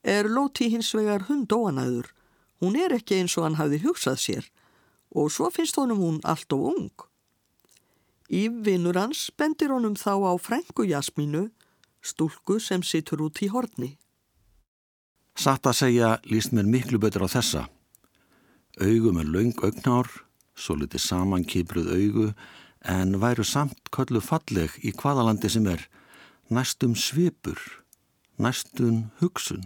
er 0.03 0.27
Lóti 0.27 0.67
hins 0.73 0.91
vegar 0.97 1.29
hundóanæður. 1.29 2.09
Hún 2.59 2.75
er 2.75 2.97
ekki 2.97 3.21
eins 3.21 3.38
og 3.38 3.47
hann 3.47 3.59
hafði 3.62 3.83
hugsað 3.86 4.19
sér 4.19 4.49
og 5.13 5.32
svo 5.32 5.49
finnst 5.54 5.78
honum 5.78 6.02
hún 6.02 6.21
allt 6.23 6.54
og 6.54 6.69
ung. 6.73 6.93
Í 8.34 8.47
vinnur 8.65 8.97
hans 8.97 9.28
bendir 9.38 9.73
honum 9.73 9.95
þá 9.99 10.13
á 10.26 10.34
frængu 10.41 10.88
Jasmínu 10.89 11.49
stúlku 12.04 12.60
sem 12.60 12.84
situr 12.84 13.23
út 13.28 13.41
í 13.45 13.49
horni. 13.54 13.93
Satt 15.39 15.65
að 15.65 15.80
segja 15.80 16.10
líst 16.30 16.54
mér 16.54 16.67
miklu 16.69 16.99
betur 17.02 17.26
á 17.26 17.30
þessa. 17.32 17.63
Augu 18.82 19.13
með 19.13 19.32
laung 19.34 19.63
augnár, 19.65 20.10
svo 20.54 20.76
litið 20.78 21.02
samankipruð 21.08 21.89
augu, 21.93 22.28
en 22.84 23.17
væru 23.21 23.45
samt 23.47 23.89
köllu 23.95 24.21
falleg 24.21 24.76
í 24.84 24.91
hvaðalandi 24.91 25.49
sem 25.49 25.67
er, 25.71 25.86
næstum 26.49 26.97
svipur, 26.99 27.60
næstum 28.38 29.08
hugsun. 29.21 29.63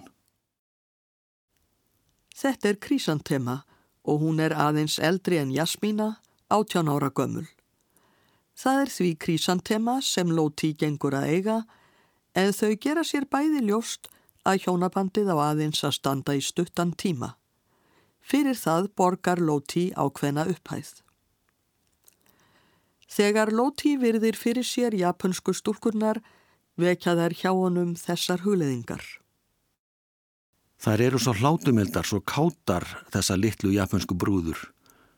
Þetta 2.37 2.69
er 2.69 2.79
krísantema 2.83 3.61
og 4.07 4.23
hún 4.23 4.39
er 4.39 4.55
aðeins 4.55 4.97
eldri 5.03 5.37
en 5.41 5.51
Jasmína, 5.51 6.17
átján 6.49 6.89
ára 6.89 7.11
gömul. 7.11 7.47
Það 8.57 8.81
er 8.81 8.91
því 8.93 9.09
krísantema 9.23 9.97
sem 10.01 10.31
Lóti 10.33 10.71
gengur 10.73 11.17
að 11.19 11.27
eiga, 11.35 11.57
en 12.33 12.53
þau 12.55 12.71
gera 12.81 13.03
sér 13.05 13.27
bæði 13.29 13.65
ljóst 13.67 14.07
að 14.47 14.63
hjónabandið 14.63 15.33
á 15.33 15.37
aðeins 15.51 15.83
að 15.83 15.97
standa 15.99 16.37
í 16.37 16.41
stuttan 16.41 16.95
tíma. 16.95 17.35
Fyrir 18.23 18.57
það 18.57 18.89
borgar 18.95 19.43
Lóti 19.43 19.91
ákveðna 19.93 20.47
upphæð. 20.53 20.89
Þegar 23.07 23.53
Lóti 23.55 23.95
virðir 23.99 24.35
fyrir 24.35 24.65
sér 24.67 24.95
japansku 24.95 25.53
stúlkurnar 25.55 26.19
vekja 26.77 27.15
þær 27.19 27.35
hjá 27.39 27.51
honum 27.55 27.95
þessar 27.99 28.43
hugleðingar. 28.43 29.03
Þær 30.77 31.01
eru 31.07 31.19
svo 31.21 31.33
hlátumildar, 31.33 32.05
svo 32.05 32.21
kátar 32.21 32.85
þessa 33.13 33.37
litlu 33.37 33.71
japansku 33.73 34.13
brúður. 34.13 34.59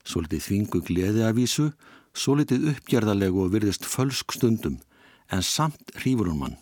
Svo 0.07 0.23
litið 0.23 0.45
þvingu 0.45 0.81
gleði 0.87 1.25
að 1.27 1.35
vísu, 1.41 1.67
svo 2.15 2.37
litið 2.39 2.71
uppgerðalegu 2.73 3.43
og 3.43 3.51
virðist 3.53 3.85
fölsk 3.85 4.37
stundum, 4.37 4.79
en 5.29 5.43
samt 5.43 5.91
hrífur 5.99 6.31
hún 6.31 6.39
mann. 6.43 6.57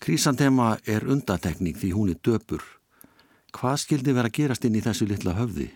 Krísantema 0.00 0.78
er 0.88 1.04
undatekning 1.08 1.76
því 1.76 1.90
hún 1.96 2.12
er 2.12 2.20
döpur. 2.24 2.62
Hvað 3.56 3.82
skildi 3.82 4.14
vera 4.16 4.30
að 4.30 4.36
gerast 4.38 4.64
inn 4.64 4.78
í 4.78 4.84
þessu 4.84 5.08
litla 5.08 5.34
höfði? 5.36 5.70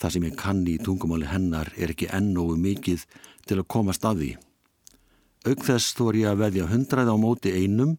Það 0.00 0.12
sem 0.14 0.26
ég 0.28 0.36
kann 0.38 0.60
í 0.68 0.76
tungumáli 0.80 1.26
hennar 1.28 1.70
er 1.76 1.92
ekki 1.92 2.10
ennóu 2.14 2.54
mikið 2.56 3.02
til 3.48 3.58
að 3.60 3.68
komast 3.74 4.04
að 4.06 4.22
því. 4.22 4.30
Auk 5.50 5.64
þess 5.64 5.96
þó 5.96 6.02
er 6.10 6.18
ég 6.20 6.30
að 6.30 6.40
veðja 6.44 6.68
hundrað 6.70 7.10
á 7.12 7.16
móti 7.20 7.52
einum 7.56 7.96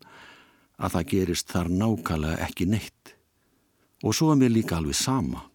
að 0.81 0.95
það 0.95 1.07
gerist 1.13 1.51
þar 1.53 1.69
nákvæmlega 1.69 2.47
ekki 2.47 2.67
neitt. 2.69 3.15
Og 4.01 4.17
svo 4.17 4.31
er 4.33 4.41
mér 4.41 4.53
líka 4.53 4.79
alveg 4.79 4.97
sama. 4.97 5.45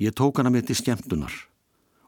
Ég 0.00 0.16
tók 0.16 0.40
hana 0.40 0.52
með 0.52 0.70
til 0.70 0.80
skemmtunar 0.80 1.34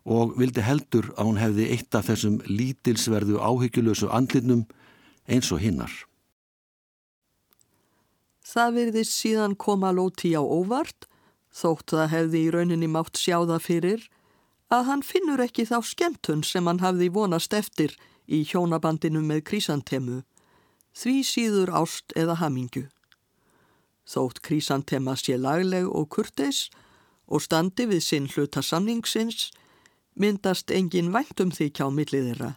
og 0.03 0.33
vildi 0.39 0.63
heldur 0.67 1.13
að 1.15 1.29
hún 1.29 1.39
hefði 1.39 1.67
eitt 1.77 1.95
af 1.95 2.09
þessum 2.09 2.41
lítilsverðu 2.49 3.39
áhyggjulösu 3.39 4.09
andlinnum 4.11 4.65
eins 5.31 5.53
og 5.55 5.63
hinnar. 5.63 5.93
Það 8.43 8.75
virðist 8.79 9.15
síðan 9.15 9.55
koma 9.55 9.93
Lóti 9.95 10.33
á 10.35 10.43
óvart, 10.43 11.07
þótt 11.55 11.95
það 11.95 12.11
hefði 12.17 12.41
í 12.43 12.51
rauninni 12.51 12.89
mátt 12.91 13.21
sjá 13.21 13.39
það 13.47 13.63
fyrir, 13.63 14.03
að 14.73 14.89
hann 14.89 15.05
finnur 15.07 15.41
ekki 15.45 15.69
þá 15.69 15.79
skemmtun 15.87 16.43
sem 16.43 16.67
hann 16.67 16.83
hafði 16.83 17.13
vonast 17.15 17.55
eftir 17.55 17.95
í 18.27 18.43
hjónabandinu 18.49 19.23
með 19.23 19.45
krísantemu, 19.53 20.23
því 20.97 21.15
síður 21.25 21.73
ást 21.83 22.13
eða 22.17 22.39
hamingju. 22.41 22.87
Þótt 24.09 24.43
krísantema 24.45 25.15
sé 25.17 25.39
lagleg 25.39 25.89
og 25.89 26.09
kurteis 26.13 26.69
og 27.27 27.45
standi 27.45 27.87
við 27.89 28.03
sinn 28.05 28.29
hluta 28.29 28.63
samningsins, 28.63 29.51
myndast 30.15 30.71
engin 30.71 31.13
væntum 31.15 31.53
því 31.55 31.71
kjá 31.73 31.87
millið 31.89 32.27
þeirra. 32.31 32.51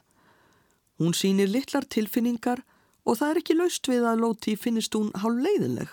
Hún 0.99 1.13
sýnir 1.15 1.51
litlar 1.51 1.85
tilfinningar 1.87 2.63
og 3.05 3.19
það 3.19 3.29
er 3.31 3.41
ekki 3.41 3.55
laust 3.59 3.87
við 3.87 4.07
að 4.09 4.21
Lóti 4.23 4.55
finnist 4.59 4.95
hún 4.97 5.13
hálf 5.21 5.43
leiðileg. 5.45 5.91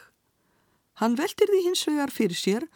Hann 1.00 1.18
veldir 1.18 1.50
því 1.50 1.60
hins 1.66 1.84
vegar 1.88 2.12
fyrir 2.14 2.38
sér 2.38 2.66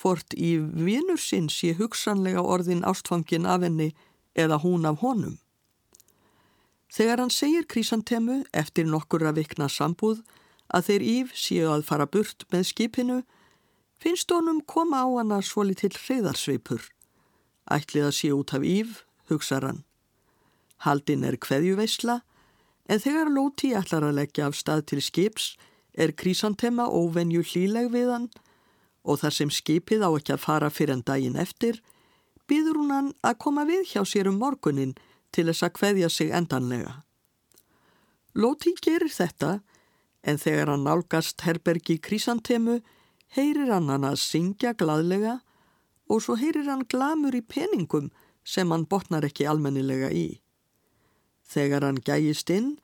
hvort 0.00 0.34
í 0.34 0.56
vinur 0.58 1.20
sinn 1.20 1.48
sé 1.52 1.74
hugsanlega 1.78 2.42
orðin 2.42 2.84
ástfangin 2.88 3.46
af 3.46 3.62
henni 3.62 3.92
eða 4.34 4.58
hún 4.64 4.86
af 4.90 5.00
honum. 5.04 5.38
Þegar 6.94 7.24
hann 7.24 7.32
segir 7.34 7.64
krísantemu 7.66 8.44
eftir 8.54 8.86
nokkur 8.86 9.24
að 9.26 9.40
vikna 9.40 9.66
sambúð 9.66 10.20
að 10.70 10.90
þeir 10.90 11.04
Ív 11.10 11.32
séu 11.34 11.70
að 11.72 11.86
fara 11.88 12.06
burt 12.06 12.44
með 12.54 12.68
skipinu, 12.70 13.16
finnst 13.98 14.30
honum 14.30 14.60
koma 14.62 15.02
á 15.02 15.08
hana 15.18 15.40
svo 15.42 15.64
litill 15.66 15.94
hreðarsveipur. 15.94 16.84
Ætlið 17.66 18.06
að 18.08 18.14
sé 18.18 18.30
út 18.36 18.54
af 18.54 18.62
Ív, 18.62 19.00
hugsar 19.30 19.66
hann. 19.66 19.82
Haldin 20.86 21.24
er 21.26 21.38
kveðjuveisla, 21.40 22.20
en 22.86 23.00
þegar 23.00 23.32
Lóti 23.32 23.72
ætlar 23.74 24.06
að 24.06 24.18
leggja 24.20 24.46
af 24.46 24.58
stað 24.58 24.84
til 24.92 25.02
skips 25.02 25.54
er 25.94 26.12
krísantema 26.12 26.86
óvenju 26.86 27.42
hlíleg 27.42 27.90
við 27.90 28.12
hann 28.12 28.28
og 29.04 29.20
þar 29.20 29.34
sem 29.36 29.50
skipið 29.52 30.04
á 30.04 30.10
ekki 30.14 30.34
að 30.34 30.44
fara 30.44 30.70
fyrir 30.72 30.98
en 30.98 31.04
daginn 31.06 31.40
eftir, 31.40 31.80
býður 32.48 32.80
hún 32.80 32.94
hann 32.94 33.10
að 33.24 33.40
koma 33.44 33.64
við 33.68 33.84
hjá 33.92 34.02
sér 34.08 34.30
um 34.30 34.38
morgunin 34.40 34.94
til 35.34 35.48
þess 35.50 35.66
að 35.66 35.74
kveðja 35.78 36.10
sig 36.12 36.30
endanlega. 36.34 37.00
Lóti 38.34 38.74
gerir 38.82 39.10
þetta, 39.14 39.60
en 40.22 40.38
þegar 40.40 40.72
hann 40.72 40.86
nálgast 40.86 41.44
herbergi 41.46 41.98
krísantemu, 42.02 42.80
heyrir 43.34 43.72
hann 43.74 43.90
hann 43.90 44.06
að 44.06 44.20
syngja 44.22 44.74
gladlega 44.78 45.40
og 46.10 46.22
svo 46.22 46.36
heyrir 46.38 46.68
hann 46.70 46.86
glamur 46.90 47.34
í 47.34 47.42
peningum 47.42 48.10
sem 48.44 48.70
hann 48.70 48.86
botnar 48.90 49.26
ekki 49.26 49.46
almennilega 49.48 50.10
í. 50.14 50.40
Þegar 51.44 51.86
hann 51.86 52.00
gæjist 52.04 52.50
inn, 52.52 52.74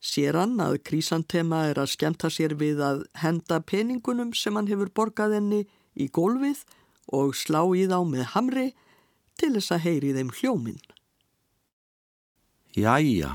sér 0.00 0.38
hann 0.40 0.60
að 0.62 0.80
krísantema 0.88 1.66
er 1.70 1.80
að 1.80 1.92
skemta 1.94 2.30
sér 2.32 2.56
við 2.60 2.80
að 2.84 3.04
henda 3.20 3.60
peningunum 3.60 4.32
sem 4.36 4.56
hann 4.56 4.70
hefur 4.70 4.92
borgað 4.94 5.36
henni 5.38 5.64
í 5.94 6.08
gólfið 6.08 6.64
og 7.12 7.34
slá 7.36 7.62
í 7.76 7.86
þá 7.90 7.98
með 8.06 8.30
hamri 8.34 8.68
til 9.40 9.54
þess 9.56 9.74
að 9.76 9.84
heyri 9.88 10.14
þeim 10.16 10.32
hljóminn. 10.40 10.80
Jæja, 12.70 13.32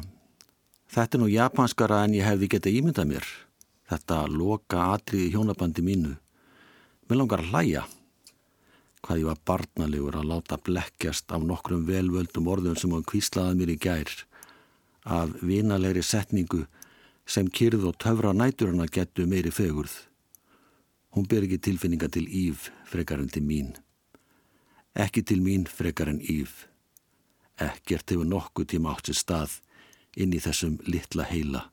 þetta 0.87 1.17
er 1.17 1.19
nú 1.19 1.25
japanskara 1.27 1.97
en 2.05 2.13
ég 2.15 2.23
hefði 2.23 2.47
getið 2.53 2.75
ímyndað 2.79 3.07
mér. 3.09 3.25
Þetta 3.91 4.19
loka 4.31 4.85
atriði 4.93 5.33
hjónabandi 5.33 5.83
mínu. 5.83 6.11
Mér 7.09 7.19
langar 7.19 7.41
að 7.43 7.49
hlæja. 7.51 7.81
Hvað 9.03 9.19
ég 9.19 9.27
var 9.27 9.41
barnalegur 9.45 10.15
að 10.15 10.29
láta 10.29 10.55
blekkjast 10.55 11.33
af 11.35 11.43
nokkrum 11.43 11.83
velvöldum 11.85 12.47
orðum 12.47 12.77
sem 12.79 12.93
hann 12.95 13.03
kvíslaði 13.03 13.57
mér 13.59 13.73
í 13.73 13.75
gær. 13.83 14.13
Af 15.03 15.35
vinalegri 15.43 16.01
setningu 16.01 16.61
sem 17.27 17.49
kyrð 17.51 17.89
og 17.91 17.97
töfra 17.99 18.31
næturana 18.31 18.87
getu 18.87 19.25
meiri 19.27 19.51
fegurð. 19.51 19.97
Hún 21.11 21.27
ber 21.27 21.43
ekki 21.43 21.59
tilfinninga 21.59 22.07
til 22.07 22.23
Ív 22.31 22.69
frekar 22.87 23.19
en 23.19 23.27
til 23.35 23.43
mín. 23.43 23.75
Ekki 24.95 25.25
til 25.27 25.43
mín 25.43 25.67
frekar 25.67 26.07
en 26.07 26.23
Ív. 26.23 26.55
Ekkert 27.61 28.11
hefur 28.11 28.27
nokkuð 28.27 28.67
tíma 28.73 28.91
átt 28.95 29.09
sér 29.09 29.19
stað 29.21 29.59
inn 30.19 30.33
í 30.35 30.41
þessum 30.43 30.79
litla 30.87 31.23
heila, 31.27 31.69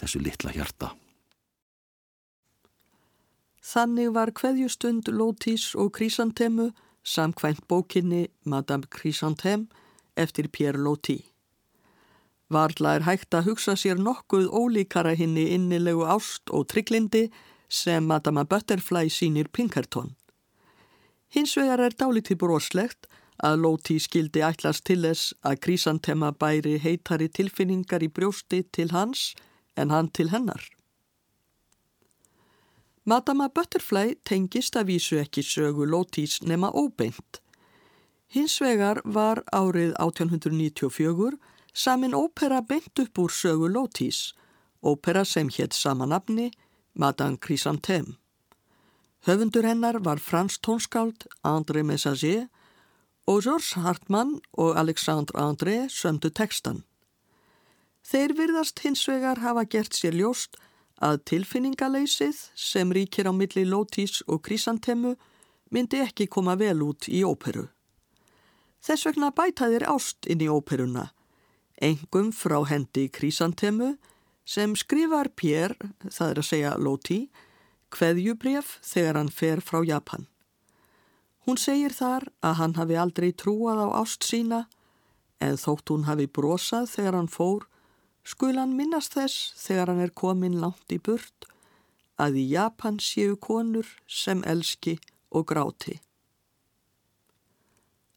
þessu 0.00 0.22
litla 0.22 0.54
hjarta. 0.54 0.94
Þannig 3.64 4.10
var 4.12 4.32
kveðjustund 4.36 5.08
Lótís 5.08 5.70
og 5.78 5.94
Krísantemu 5.96 6.72
samkvæmt 7.04 7.64
bókinni 7.68 8.26
Madame 8.44 8.84
Chrysanthème 8.90 9.70
eftir 10.16 10.48
Pierre 10.48 10.78
Lótí. 10.78 11.22
Varla 12.52 12.98
er 12.98 13.06
hægt 13.06 13.34
að 13.34 13.48
hugsa 13.48 13.74
sér 13.78 13.98
nokkuð 13.98 14.50
ólíkara 14.52 15.14
hinni 15.16 15.46
innilegu 15.56 16.04
ást 16.04 16.52
og 16.52 16.68
trygglindi 16.68 17.30
sem 17.68 18.04
Madame 18.04 18.44
Butterfly 18.44 19.08
sínir 19.08 19.48
Pinkerton. 19.48 20.12
Hins 21.34 21.56
vegar 21.56 21.80
er 21.80 21.96
dálítið 21.96 22.38
broslegt 22.44 23.08
að 23.42 23.58
Lóti 23.64 23.98
skildi 23.98 24.44
ætlast 24.46 24.84
til 24.86 25.02
þess 25.02 25.34
að 25.42 25.60
Krísantema 25.66 26.30
bæri 26.32 26.78
heitari 26.78 27.28
tilfinningar 27.28 28.04
í 28.04 28.08
brjósti 28.08 28.62
til 28.72 28.90
hans 28.92 29.34
en 29.76 29.90
hann 29.90 30.08
til 30.08 30.30
hennar. 30.30 30.62
Madama 33.04 33.50
Butterfly 33.52 34.14
tengist 34.24 34.76
að 34.80 34.94
vísu 34.94 35.18
ekki 35.20 35.42
sögu 35.44 35.84
Lótís 35.84 36.38
nema 36.42 36.70
óbeint. 36.72 37.40
Hins 38.32 38.60
vegar 38.62 39.02
var 39.04 39.42
árið 39.52 39.92
1894 40.00 41.36
samin 41.74 42.14
ópera 42.14 42.62
beint 42.62 42.98
upp 42.98 43.18
úr 43.18 43.30
sögu 43.30 43.68
Lótís, 43.68 44.32
ópera 44.82 45.24
sem 45.24 45.48
hétt 45.48 45.74
samanabni 45.74 46.50
Madame 46.94 47.36
Chrysanthème. 47.36 48.16
Höfundur 49.26 49.64
hennar 49.64 50.00
var 50.04 50.18
Frans 50.18 50.58
tónskáld 50.58 51.26
André 51.42 51.82
Messager 51.82 52.48
og 53.26 53.42
George 53.42 53.80
Hartmann 53.80 54.40
og 54.52 54.78
Alexandre 54.78 55.40
André 55.40 55.88
sömdu 55.88 56.28
tekstan. 56.28 56.82
Þeir 58.04 58.34
virðast 58.36 58.82
hins 58.84 59.06
vegar 59.08 59.40
hafa 59.40 59.64
gert 59.64 59.96
sér 59.96 60.16
ljóst 60.18 60.58
að 61.00 61.22
tilfinningaleysið 61.30 62.40
sem 62.54 62.92
ríkir 62.92 63.28
á 63.28 63.32
milli 63.32 63.64
Lótís 63.64 64.20
og 64.28 64.44
Krísantemu 64.44 65.14
myndi 65.72 66.02
ekki 66.04 66.28
koma 66.28 66.56
vel 66.60 66.84
út 66.84 67.08
í 67.08 67.24
óperu. 67.24 67.70
Þess 68.84 69.08
vegna 69.08 69.32
bæta 69.32 69.70
þeir 69.72 69.86
ást 69.88 70.28
inn 70.28 70.44
í 70.44 70.50
óperuna, 70.52 71.08
engum 71.80 72.28
frá 72.36 72.60
hendi 72.68 73.08
Krísantemu 73.08 73.94
sem 74.44 74.76
skrifar 74.76 75.32
Pér, 75.32 75.72
það 76.04 76.30
er 76.30 76.40
að 76.42 76.48
segja 76.50 76.76
Loti, 76.76 77.20
kveðjubref 77.94 78.78
þegar 78.84 79.16
hann 79.16 79.32
fer 79.32 79.64
frá 79.64 79.80
Japan. 79.86 80.28
Hún 81.44 81.58
segir 81.60 81.92
þar 81.92 82.30
að 82.40 82.54
hann 82.60 82.74
hafi 82.78 82.96
aldrei 82.96 83.32
trúað 83.36 83.82
á 83.84 83.88
ást 84.00 84.24
sína 84.24 84.64
en 85.44 85.58
þótt 85.60 85.90
hún 85.92 86.06
hafi 86.08 86.26
brosað 86.26 86.88
þegar 86.94 87.18
hann 87.18 87.28
fór, 87.28 87.66
skul 88.24 88.54
hann 88.56 88.76
minnast 88.78 89.16
þess 89.18 89.52
þegar 89.60 89.92
hann 89.92 90.00
er 90.06 90.14
komin 90.16 90.56
langt 90.62 90.94
í 90.94 90.98
burt 90.98 91.48
að 92.16 92.38
í 92.40 92.46
Japan 92.54 92.96
séu 93.02 93.36
konur 93.36 93.88
sem 94.08 94.40
elski 94.48 94.96
og 95.34 95.46
gráti. 95.50 95.98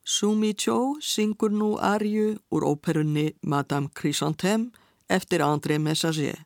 Sumi 0.07 0.53
Cho 0.55 0.95
syngur 1.03 1.51
nú 1.51 1.73
arju 1.83 2.37
úr 2.47 2.63
óperunni 2.63 3.33
Madame 3.41 3.89
Chrysanthème 3.91 4.71
eftir 5.09 5.43
André 5.43 5.81
Messager. 5.83 6.45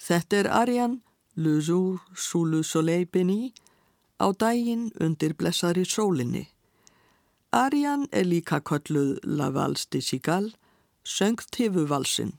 Þetta 0.00 0.36
er 0.36 0.48
arjan 0.48 0.94
sous 1.36 2.46
le 2.48 2.62
soleil 2.62 3.04
béni 3.04 3.52
á 4.20 4.26
daginn 4.32 4.90
undir 5.00 5.34
blessaðri 5.34 5.84
sólinni. 5.84 6.48
Arjan 7.54 8.08
er 8.12 8.26
líka 8.26 8.60
kölluð 8.60 9.18
La 9.24 9.50
Valse 9.54 9.86
de 9.92 10.00
Sigal, 10.02 10.54
söngt 11.04 11.50
tifuvalsinn. 11.54 12.34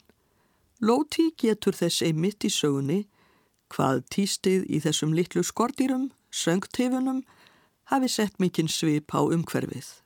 Lóti 0.82 1.32
getur 1.38 1.76
þess 1.76 2.04
einmitt 2.04 2.44
í 2.44 2.52
sögunni 2.52 3.06
hvað 3.72 4.04
týstið 4.14 4.66
í 4.70 4.80
þessum 4.84 5.14
litlu 5.16 5.44
skordýrum, 5.44 6.10
söngt 6.32 6.72
tifunum, 6.76 7.24
hafi 7.92 8.10
sett 8.12 8.40
mikinn 8.40 8.70
svip 8.70 9.16
á 9.16 9.24
umhverfið. 9.24 10.05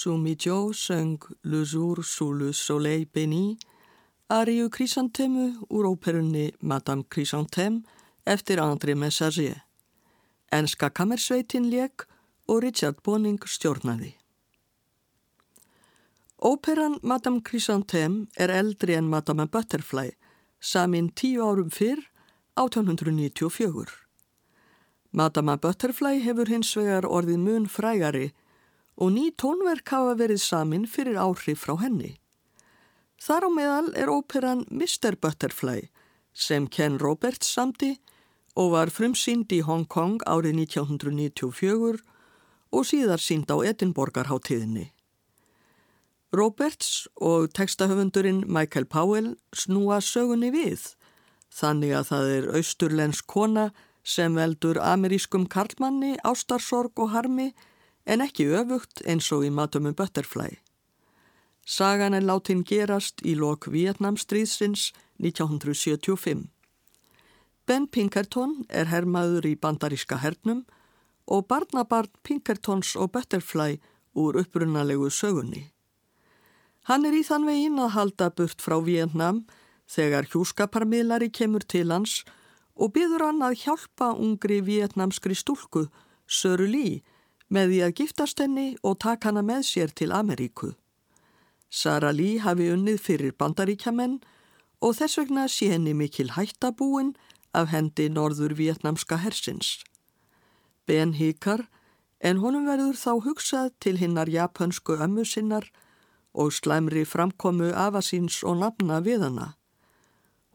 Sumi 0.00 0.34
Jo 0.34 0.72
söng 0.72 1.18
Le 1.42 1.64
jour 1.64 2.04
sous 2.04 2.32
le 2.32 2.52
soleil 2.52 3.04
béni 3.14 3.58
Ariu 4.28 4.70
Chrysantemu 4.70 5.66
úr 5.68 5.84
óperunni 5.84 6.52
Madame 6.62 7.02
Chrysanthème 7.04 7.82
eftir 8.24 8.58
André 8.60 8.94
Messager. 8.94 9.56
Enska 10.50 10.88
kammersveitin 10.88 11.70
leik 11.70 12.06
og 12.48 12.62
Richard 12.62 13.02
Bonning 13.04 13.44
stjórnaði. 13.44 14.14
Óperan 16.38 16.98
Madame 17.02 17.42
Chrysanthème 17.44 18.26
er 18.38 18.48
eldri 18.48 18.94
en 18.94 19.04
Madame 19.04 19.46
Butterfly, 19.46 20.10
samin 20.60 21.12
tíu 21.12 21.44
árum 21.44 21.68
fyrr 21.70 22.00
1894. 22.56 24.06
Madama 25.12 25.56
Butterfly 25.56 26.22
hefur 26.24 26.48
hins 26.48 26.76
vegar 26.76 27.04
orðið 27.04 27.44
mun 27.44 27.68
frægari 27.68 28.30
og 28.96 29.12
ný 29.14 29.30
tónverk 29.36 29.92
hafa 29.92 30.16
verið 30.18 30.42
samin 30.42 30.86
fyrir 30.86 31.18
áhrif 31.20 31.64
frá 31.66 31.76
henni. 31.80 32.16
Þar 33.20 33.46
á 33.46 33.50
meðal 33.52 33.88
er 34.00 34.08
óperan 34.08 34.64
Mr. 34.70 35.16
Butterfly 35.20 35.90
sem 36.32 36.66
Ken 36.66 36.98
Roberts 36.98 37.52
samti 37.52 37.98
og 38.56 38.72
var 38.74 38.92
frumsýnd 38.92 39.52
í 39.52 39.60
Hong 39.66 39.86
Kong 39.86 40.22
árið 40.26 40.64
1994 40.66 42.00
og 42.70 42.86
síðar 42.86 43.20
sínd 43.20 43.50
á 43.50 43.56
Edinborgarháttíðinni. 43.60 44.90
Roberts 46.32 47.08
og 47.18 47.50
tekstahöfundurinn 47.58 48.44
Michael 48.46 48.86
Powell 48.86 49.34
snúa 49.52 49.98
sögunni 50.00 50.52
við 50.54 50.92
þannig 51.50 51.96
að 51.98 52.10
það 52.10 52.32
er 52.36 52.48
austurlensk 52.60 53.26
kona 53.26 53.70
sem 54.06 54.36
veldur 54.38 54.78
amerískum 54.80 55.48
karlmanni, 55.50 56.16
ástarsorg 56.24 57.02
og 57.02 57.10
harmi 57.14 57.50
en 58.06 58.24
ekki 58.24 58.48
öfugt 58.48 59.02
eins 59.06 59.30
og 59.32 59.44
í 59.46 59.50
Matumum 59.50 59.94
Butterfly. 59.94 60.58
Sagan 61.66 62.14
er 62.14 62.24
látin 62.24 62.64
gerast 62.66 63.20
í 63.22 63.36
lok 63.38 63.68
Vietnamstríðsins 63.70 64.90
1975. 65.20 66.48
Ben 67.66 67.86
Pinkerton 67.86 68.64
er 68.68 68.88
herrmaður 68.90 69.46
í 69.46 69.54
bandaríska 69.54 70.18
hernum 70.18 70.64
og 71.30 71.46
barnabarn 71.46 72.10
Pinkertons 72.26 72.96
og 72.96 73.12
Butterfly 73.14 73.78
úr 74.18 74.40
upprunalegu 74.40 75.10
sögunni. 75.10 75.68
Hann 76.88 77.06
er 77.06 77.14
í 77.14 77.22
þann 77.22 77.46
veginn 77.46 77.78
að 77.78 77.94
halda 77.94 78.30
burt 78.34 78.64
frá 78.64 78.80
Vietnam 78.82 79.44
þegar 79.90 80.26
hjúskaparmiðlari 80.32 81.30
kemur 81.30 81.62
til 81.62 81.90
hans 81.92 82.24
og 82.74 82.94
byður 82.96 83.26
hann 83.28 83.42
að 83.44 83.58
hjálpa 83.62 84.10
ungri 84.16 84.60
vietnamskri 84.64 85.36
stúlku, 85.36 85.86
Söru 86.26 86.66
Lý, 86.66 87.02
með 87.50 87.72
því 87.72 87.80
að 87.86 87.96
giftast 87.98 88.42
henni 88.42 88.68
og 88.86 89.00
taka 89.02 89.30
hana 89.30 89.42
með 89.42 89.66
sér 89.66 89.94
til 89.94 90.12
Ameríku. 90.14 90.74
Sara 91.70 92.10
Lý 92.14 92.38
hafi 92.42 92.70
unnið 92.74 93.02
fyrir 93.02 93.34
bandaríkjamenn 93.38 94.20
og 94.80 94.96
þess 94.98 95.18
vegna 95.20 95.46
sé 95.50 95.70
henni 95.74 95.94
mikil 95.94 96.32
hættabúin 96.34 97.12
af 97.54 97.70
hendi 97.74 98.08
norður 98.08 98.54
vietnamska 98.58 99.20
hersins. 99.22 99.78
Ben 100.86 101.14
híkar 101.18 101.66
en 102.20 102.40
honum 102.42 102.66
verður 102.68 102.98
þá 102.98 103.12
hugsað 103.26 103.70
til 103.80 103.98
hinnar 103.98 104.30
japansku 104.30 104.96
ömmu 104.98 105.24
sinnar 105.26 105.70
og 106.34 106.52
slæmri 106.54 107.04
framkomu 107.04 107.72
afasins 107.74 108.42
og 108.46 108.60
nafna 108.62 109.00
við 109.02 109.26
hana. 109.26 109.54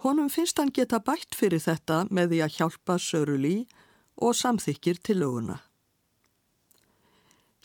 Honum 0.04 0.30
finnst 0.30 0.60
hann 0.60 0.72
geta 0.72 1.00
bætt 1.00 1.36
fyrir 1.36 1.64
þetta 1.64 2.06
með 2.12 2.32
því 2.32 2.42
að 2.46 2.58
hjálpa 2.60 2.98
Sörulí 3.02 3.56
og 4.16 4.36
samþykir 4.38 5.02
til 5.04 5.24
löguna. 5.24 5.58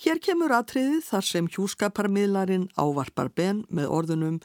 Hér 0.01 0.16
kemur 0.24 0.53
atriðið 0.57 1.03
þar 1.05 1.26
sem 1.28 1.48
hjúskaparmiðlarinn 1.53 2.70
ávarpar 2.80 3.28
Ben 3.36 3.66
með 3.68 3.90
orðunum 3.98 4.38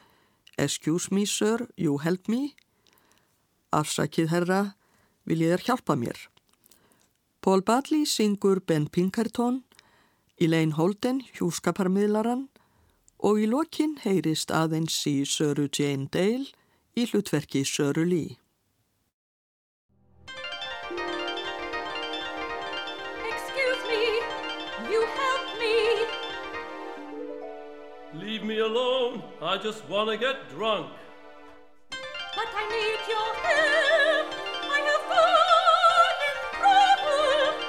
Excuse 0.60 1.08
me 1.08 1.24
sir, 1.24 1.64
you 1.76 1.96
help 2.04 2.28
me. 2.28 2.52
Afsakið 3.72 4.28
herra, 4.34 4.60
vil 5.24 5.40
ég 5.40 5.54
þér 5.54 5.64
hjálpa 5.64 5.96
mér. 5.96 6.18
Paul 7.40 7.64
Badley 7.64 8.04
syngur 8.04 8.60
Ben 8.60 8.88
Pinkerton, 8.92 9.62
Elaine 10.36 10.76
Holden 10.76 11.22
hjúskaparmiðlaran 11.38 12.48
og 13.24 13.40
í 13.40 13.48
lokin 13.48 13.96
heyrist 14.04 14.52
aðeins 14.52 14.98
í 15.08 15.22
Söru 15.24 15.70
Jane 15.72 16.10
Dale 16.12 16.52
í 16.96 17.08
hlutverki 17.08 17.64
Söru 17.64 18.04
Lý. 18.04 18.36
Leave 28.20 28.42
me 28.44 28.58
alone. 28.60 29.22
I 29.42 29.58
just 29.58 29.86
want 29.88 30.08
to 30.10 30.16
get 30.16 30.48
drunk. 30.48 30.90
But 31.90 32.48
I 32.54 32.68
need 32.70 33.00
your 33.08 33.34
help. 33.44 34.34
I 34.74 34.78
have 34.88 35.04
fallen 35.10 36.20
trouble. 36.56 37.62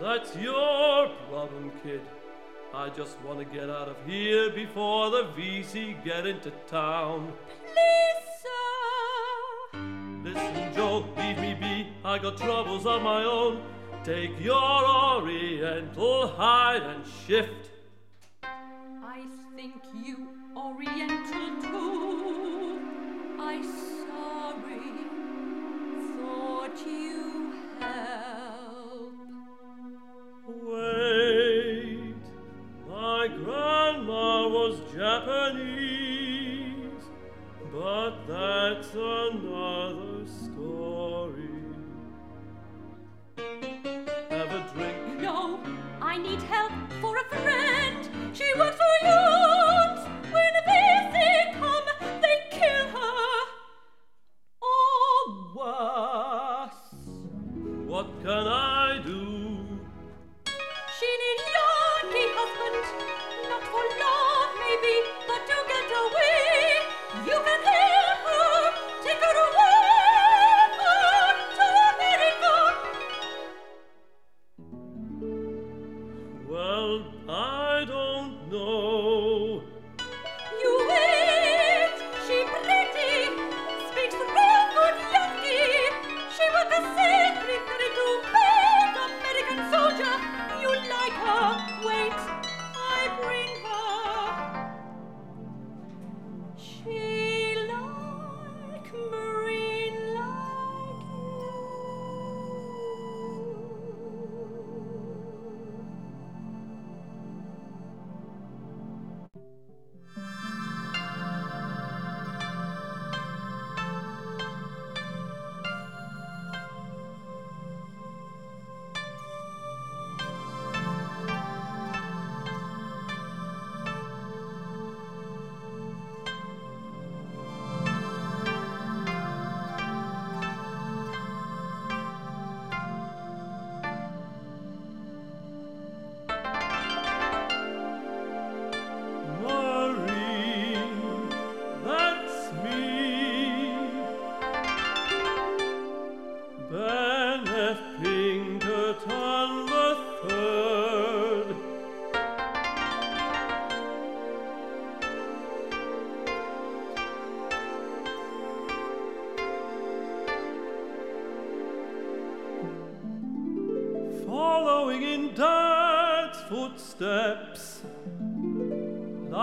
That's 0.00 0.36
your 0.36 1.08
problem, 1.28 1.72
kid. 1.82 2.00
I 2.74 2.88
just 2.90 3.20
want 3.22 3.38
to 3.38 3.44
get 3.44 3.70
out 3.70 3.88
of 3.88 3.96
here 4.04 4.50
before 4.50 5.10
the 5.10 5.24
VC 5.36 6.02
get 6.04 6.26
into 6.26 6.50
town. 6.66 7.32
Please, 7.60 8.24
sir. 8.42 9.78
Listen, 10.24 10.74
Joe, 10.74 11.04
leave 11.16 11.38
me 11.38 11.54
be. 11.54 11.86
I 12.04 12.18
got 12.18 12.36
troubles 12.36 12.84
of 12.84 13.02
my 13.02 13.24
own. 13.24 13.62
Take 14.02 14.40
your 14.40 14.54
Oriental 14.54 16.28
hide 16.28 16.82
and 16.82 17.04
shift. 17.26 17.70
I 19.18 19.26
think 19.56 19.74
you 20.04 20.28
Oriental 20.56 21.48
too. 21.60 22.78
I 23.40 23.60
sorry. 24.06 24.92
Thought 26.14 26.78
you 26.86 27.52
help. 27.80 29.14
Wait, 30.46 32.14
my 32.88 33.26
grandma 33.26 34.46
was 34.46 34.74
Japanese, 34.94 36.36
but 37.72 38.24
that's 38.28 38.94
another 38.94 40.26
story. 40.26 41.64
Have 44.30 44.52
a 44.52 44.70
drink. 44.74 45.20
No, 45.20 45.58
I 46.00 46.18
need 46.18 46.42
help 46.42 46.72
for 47.00 47.16
a 47.16 47.24
friend. 47.24 48.27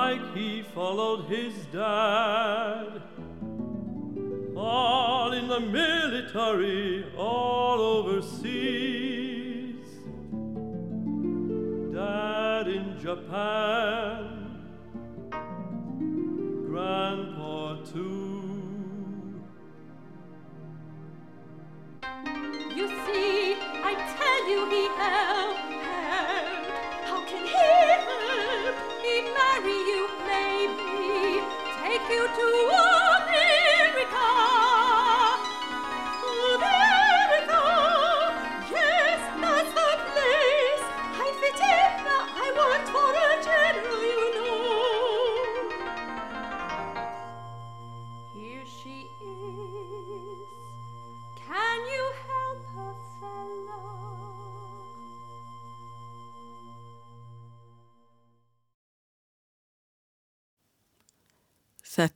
Like 0.05 0.35
he 0.35 0.61
followed 0.61 1.25
his 1.25 1.53
dad. 1.73 3.01
All 4.55 5.33
in 5.33 5.47
the 5.47 5.59
military, 5.59 6.94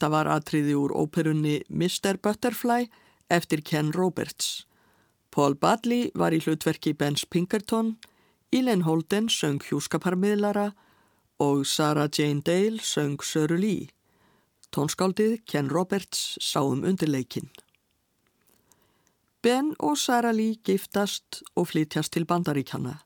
Þetta 0.09 0.23
var 0.25 0.39
atriði 0.39 0.73
úr 0.73 0.89
óperunni 0.97 1.59
Mr. 1.69 2.17
Butterfly 2.17 2.87
eftir 3.29 3.61
Ken 3.61 3.91
Roberts. 3.93 4.65
Paul 5.29 5.53
Badley 5.53 6.07
var 6.17 6.33
í 6.33 6.39
hlutverki 6.41 6.95
Benz 6.97 7.27
Pinkerton, 7.29 7.91
Eileen 8.49 8.87
Holden 8.87 9.29
söng 9.29 9.61
hjúskaparmiðlara 9.67 10.71
og 11.45 11.61
Sarah 11.69 12.09
Jane 12.09 12.41
Dale 12.41 12.81
söng 12.81 13.21
Söru 13.21 13.59
Lee. 13.61 13.91
Tónskáldið 14.73 15.43
Ken 15.45 15.69
Roberts 15.69 16.39
sá 16.41 16.65
um 16.65 16.81
undirleikin. 16.81 17.53
Ben 19.45 19.75
og 19.77 20.01
Sarah 20.01 20.33
Lee 20.33 20.57
giftast 20.65 21.43
og 21.53 21.69
flytjast 21.69 22.17
til 22.17 22.25
bandaríkjana. 22.25 22.97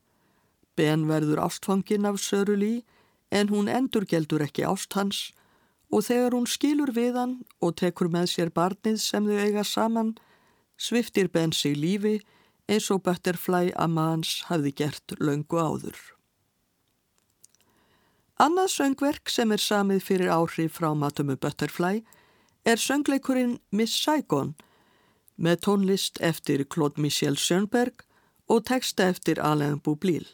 Ben 0.79 1.03
verður 1.11 1.43
ástfangin 1.51 2.07
af 2.07 2.23
Söru 2.23 2.55
Lee 2.55 2.85
en 3.29 3.51
hún 3.51 3.67
endurgeldur 3.67 4.47
ekki 4.47 4.63
ást 4.63 4.95
hans 4.95 5.33
og 5.93 6.07
þegar 6.07 6.33
hún 6.33 6.47
skilur 6.49 6.91
við 6.95 7.17
hann 7.19 7.33
og 7.61 7.75
tekur 7.77 8.09
með 8.09 8.31
sér 8.31 8.49
barnið 8.53 8.97
sem 9.03 9.27
þau 9.29 9.37
eiga 9.37 9.63
saman, 9.67 10.15
sviftir 10.77 11.29
Ben 11.29 11.53
sig 11.53 11.77
lífi 11.77 12.17
eins 12.67 12.89
og 12.91 13.03
Butterfly 13.05 13.69
amma 13.77 14.09
hans 14.13 14.39
hafði 14.49 14.73
gert 14.81 15.15
löngu 15.19 15.59
áður. 15.61 15.99
Annað 18.41 18.71
söngverk 18.73 19.29
sem 19.29 19.51
er 19.53 19.61
samið 19.61 20.01
fyrir 20.07 20.31
áhrif 20.33 20.79
frá 20.79 20.89
Matumu 20.97 21.35
Butterfly 21.37 22.01
er 22.65 22.81
söngleikurinn 22.81 23.59
Miss 23.71 23.93
Saigon 23.93 24.55
með 25.37 25.61
tónlist 25.67 26.17
eftir 26.21 26.65
Claude 26.65 27.01
Michel 27.01 27.37
Schoenberg 27.37 28.01
og 28.49 28.65
texta 28.65 29.11
eftir 29.13 29.39
Alain 29.39 29.77
Boublil. 29.79 30.25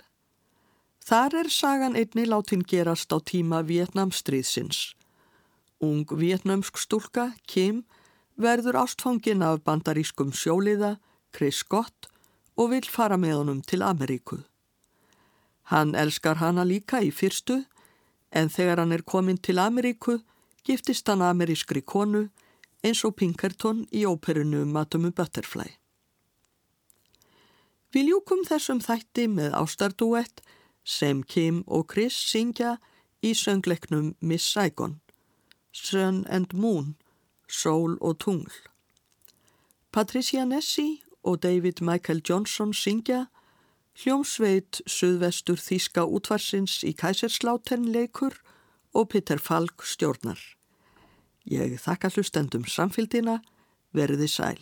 Þar 1.03 1.36
er 1.41 1.49
sagan 1.51 1.97
einni 1.97 2.26
látin 2.30 2.64
gerast 2.64 3.12
á 3.12 3.18
tíma 3.20 3.64
Vietnamstríðsins. 3.66 4.98
Ung 5.80 6.03
vietnamsk 6.11 6.77
stúlka, 6.77 7.34
Kim, 7.47 7.86
verður 8.36 8.82
ástfangin 8.84 9.43
af 9.43 9.63
bandarískum 9.63 10.34
sjóliða, 10.36 10.97
Chris 11.32 11.61
Scott, 11.63 12.09
og 12.59 12.73
vil 12.73 12.88
fara 12.88 13.15
með 13.15 13.38
honum 13.39 13.61
til 13.63 13.84
Ameríku. 13.86 14.43
Hann 15.71 15.95
elskar 15.95 16.41
hana 16.41 16.65
líka 16.67 16.99
í 17.05 17.11
fyrstu, 17.15 17.61
en 18.32 18.49
þegar 18.49 18.84
hann 18.84 18.91
er 18.91 19.05
komin 19.07 19.38
til 19.38 19.59
Ameríku, 19.61 20.19
giftist 20.67 21.07
hann 21.07 21.23
amerískri 21.23 21.82
konu 21.82 22.27
eins 22.84 23.03
og 23.07 23.15
Pinkerton 23.19 23.86
í 23.95 24.05
óperunu 24.07 24.65
Matumu 24.67 25.11
Butterfly. 25.15 25.67
Við 27.89 28.11
ljúkum 28.11 28.43
þessum 28.45 28.80
þætti 28.86 29.25
með 29.32 29.55
ástardúett 29.57 30.43
sem 30.86 31.23
Kim 31.23 31.63
og 31.67 31.88
Chris 31.91 32.17
syngja 32.30 32.77
í 33.25 33.34
söngleiknum 33.34 34.13
Miss 34.21 34.45
Saigon. 34.45 34.99
Sun 35.72 36.26
and 36.30 36.53
Moon, 36.53 36.95
Sól 37.49 37.97
og 38.01 38.20
Tungl. 38.20 38.51
Patricia 39.91 40.45
Nessi 40.45 41.01
og 41.24 41.43
David 41.43 41.82
Michael 41.82 42.22
Johnson 42.30 42.74
syngja, 42.74 43.26
hljómsveit 43.99 44.82
Suðvestur 44.88 45.59
Þíska 45.59 46.05
útvarsins 46.05 46.84
í 46.88 46.93
Kæsersláten 46.93 47.89
leikur 47.91 48.38
og 48.93 49.09
Peter 49.09 49.38
Falk 49.38 49.84
stjórnar. 49.84 50.39
Ég 51.49 51.80
þakka 51.82 52.13
hlustendum 52.13 52.65
samfélgina, 52.70 53.39
verði 53.93 54.28
sæl. 54.30 54.61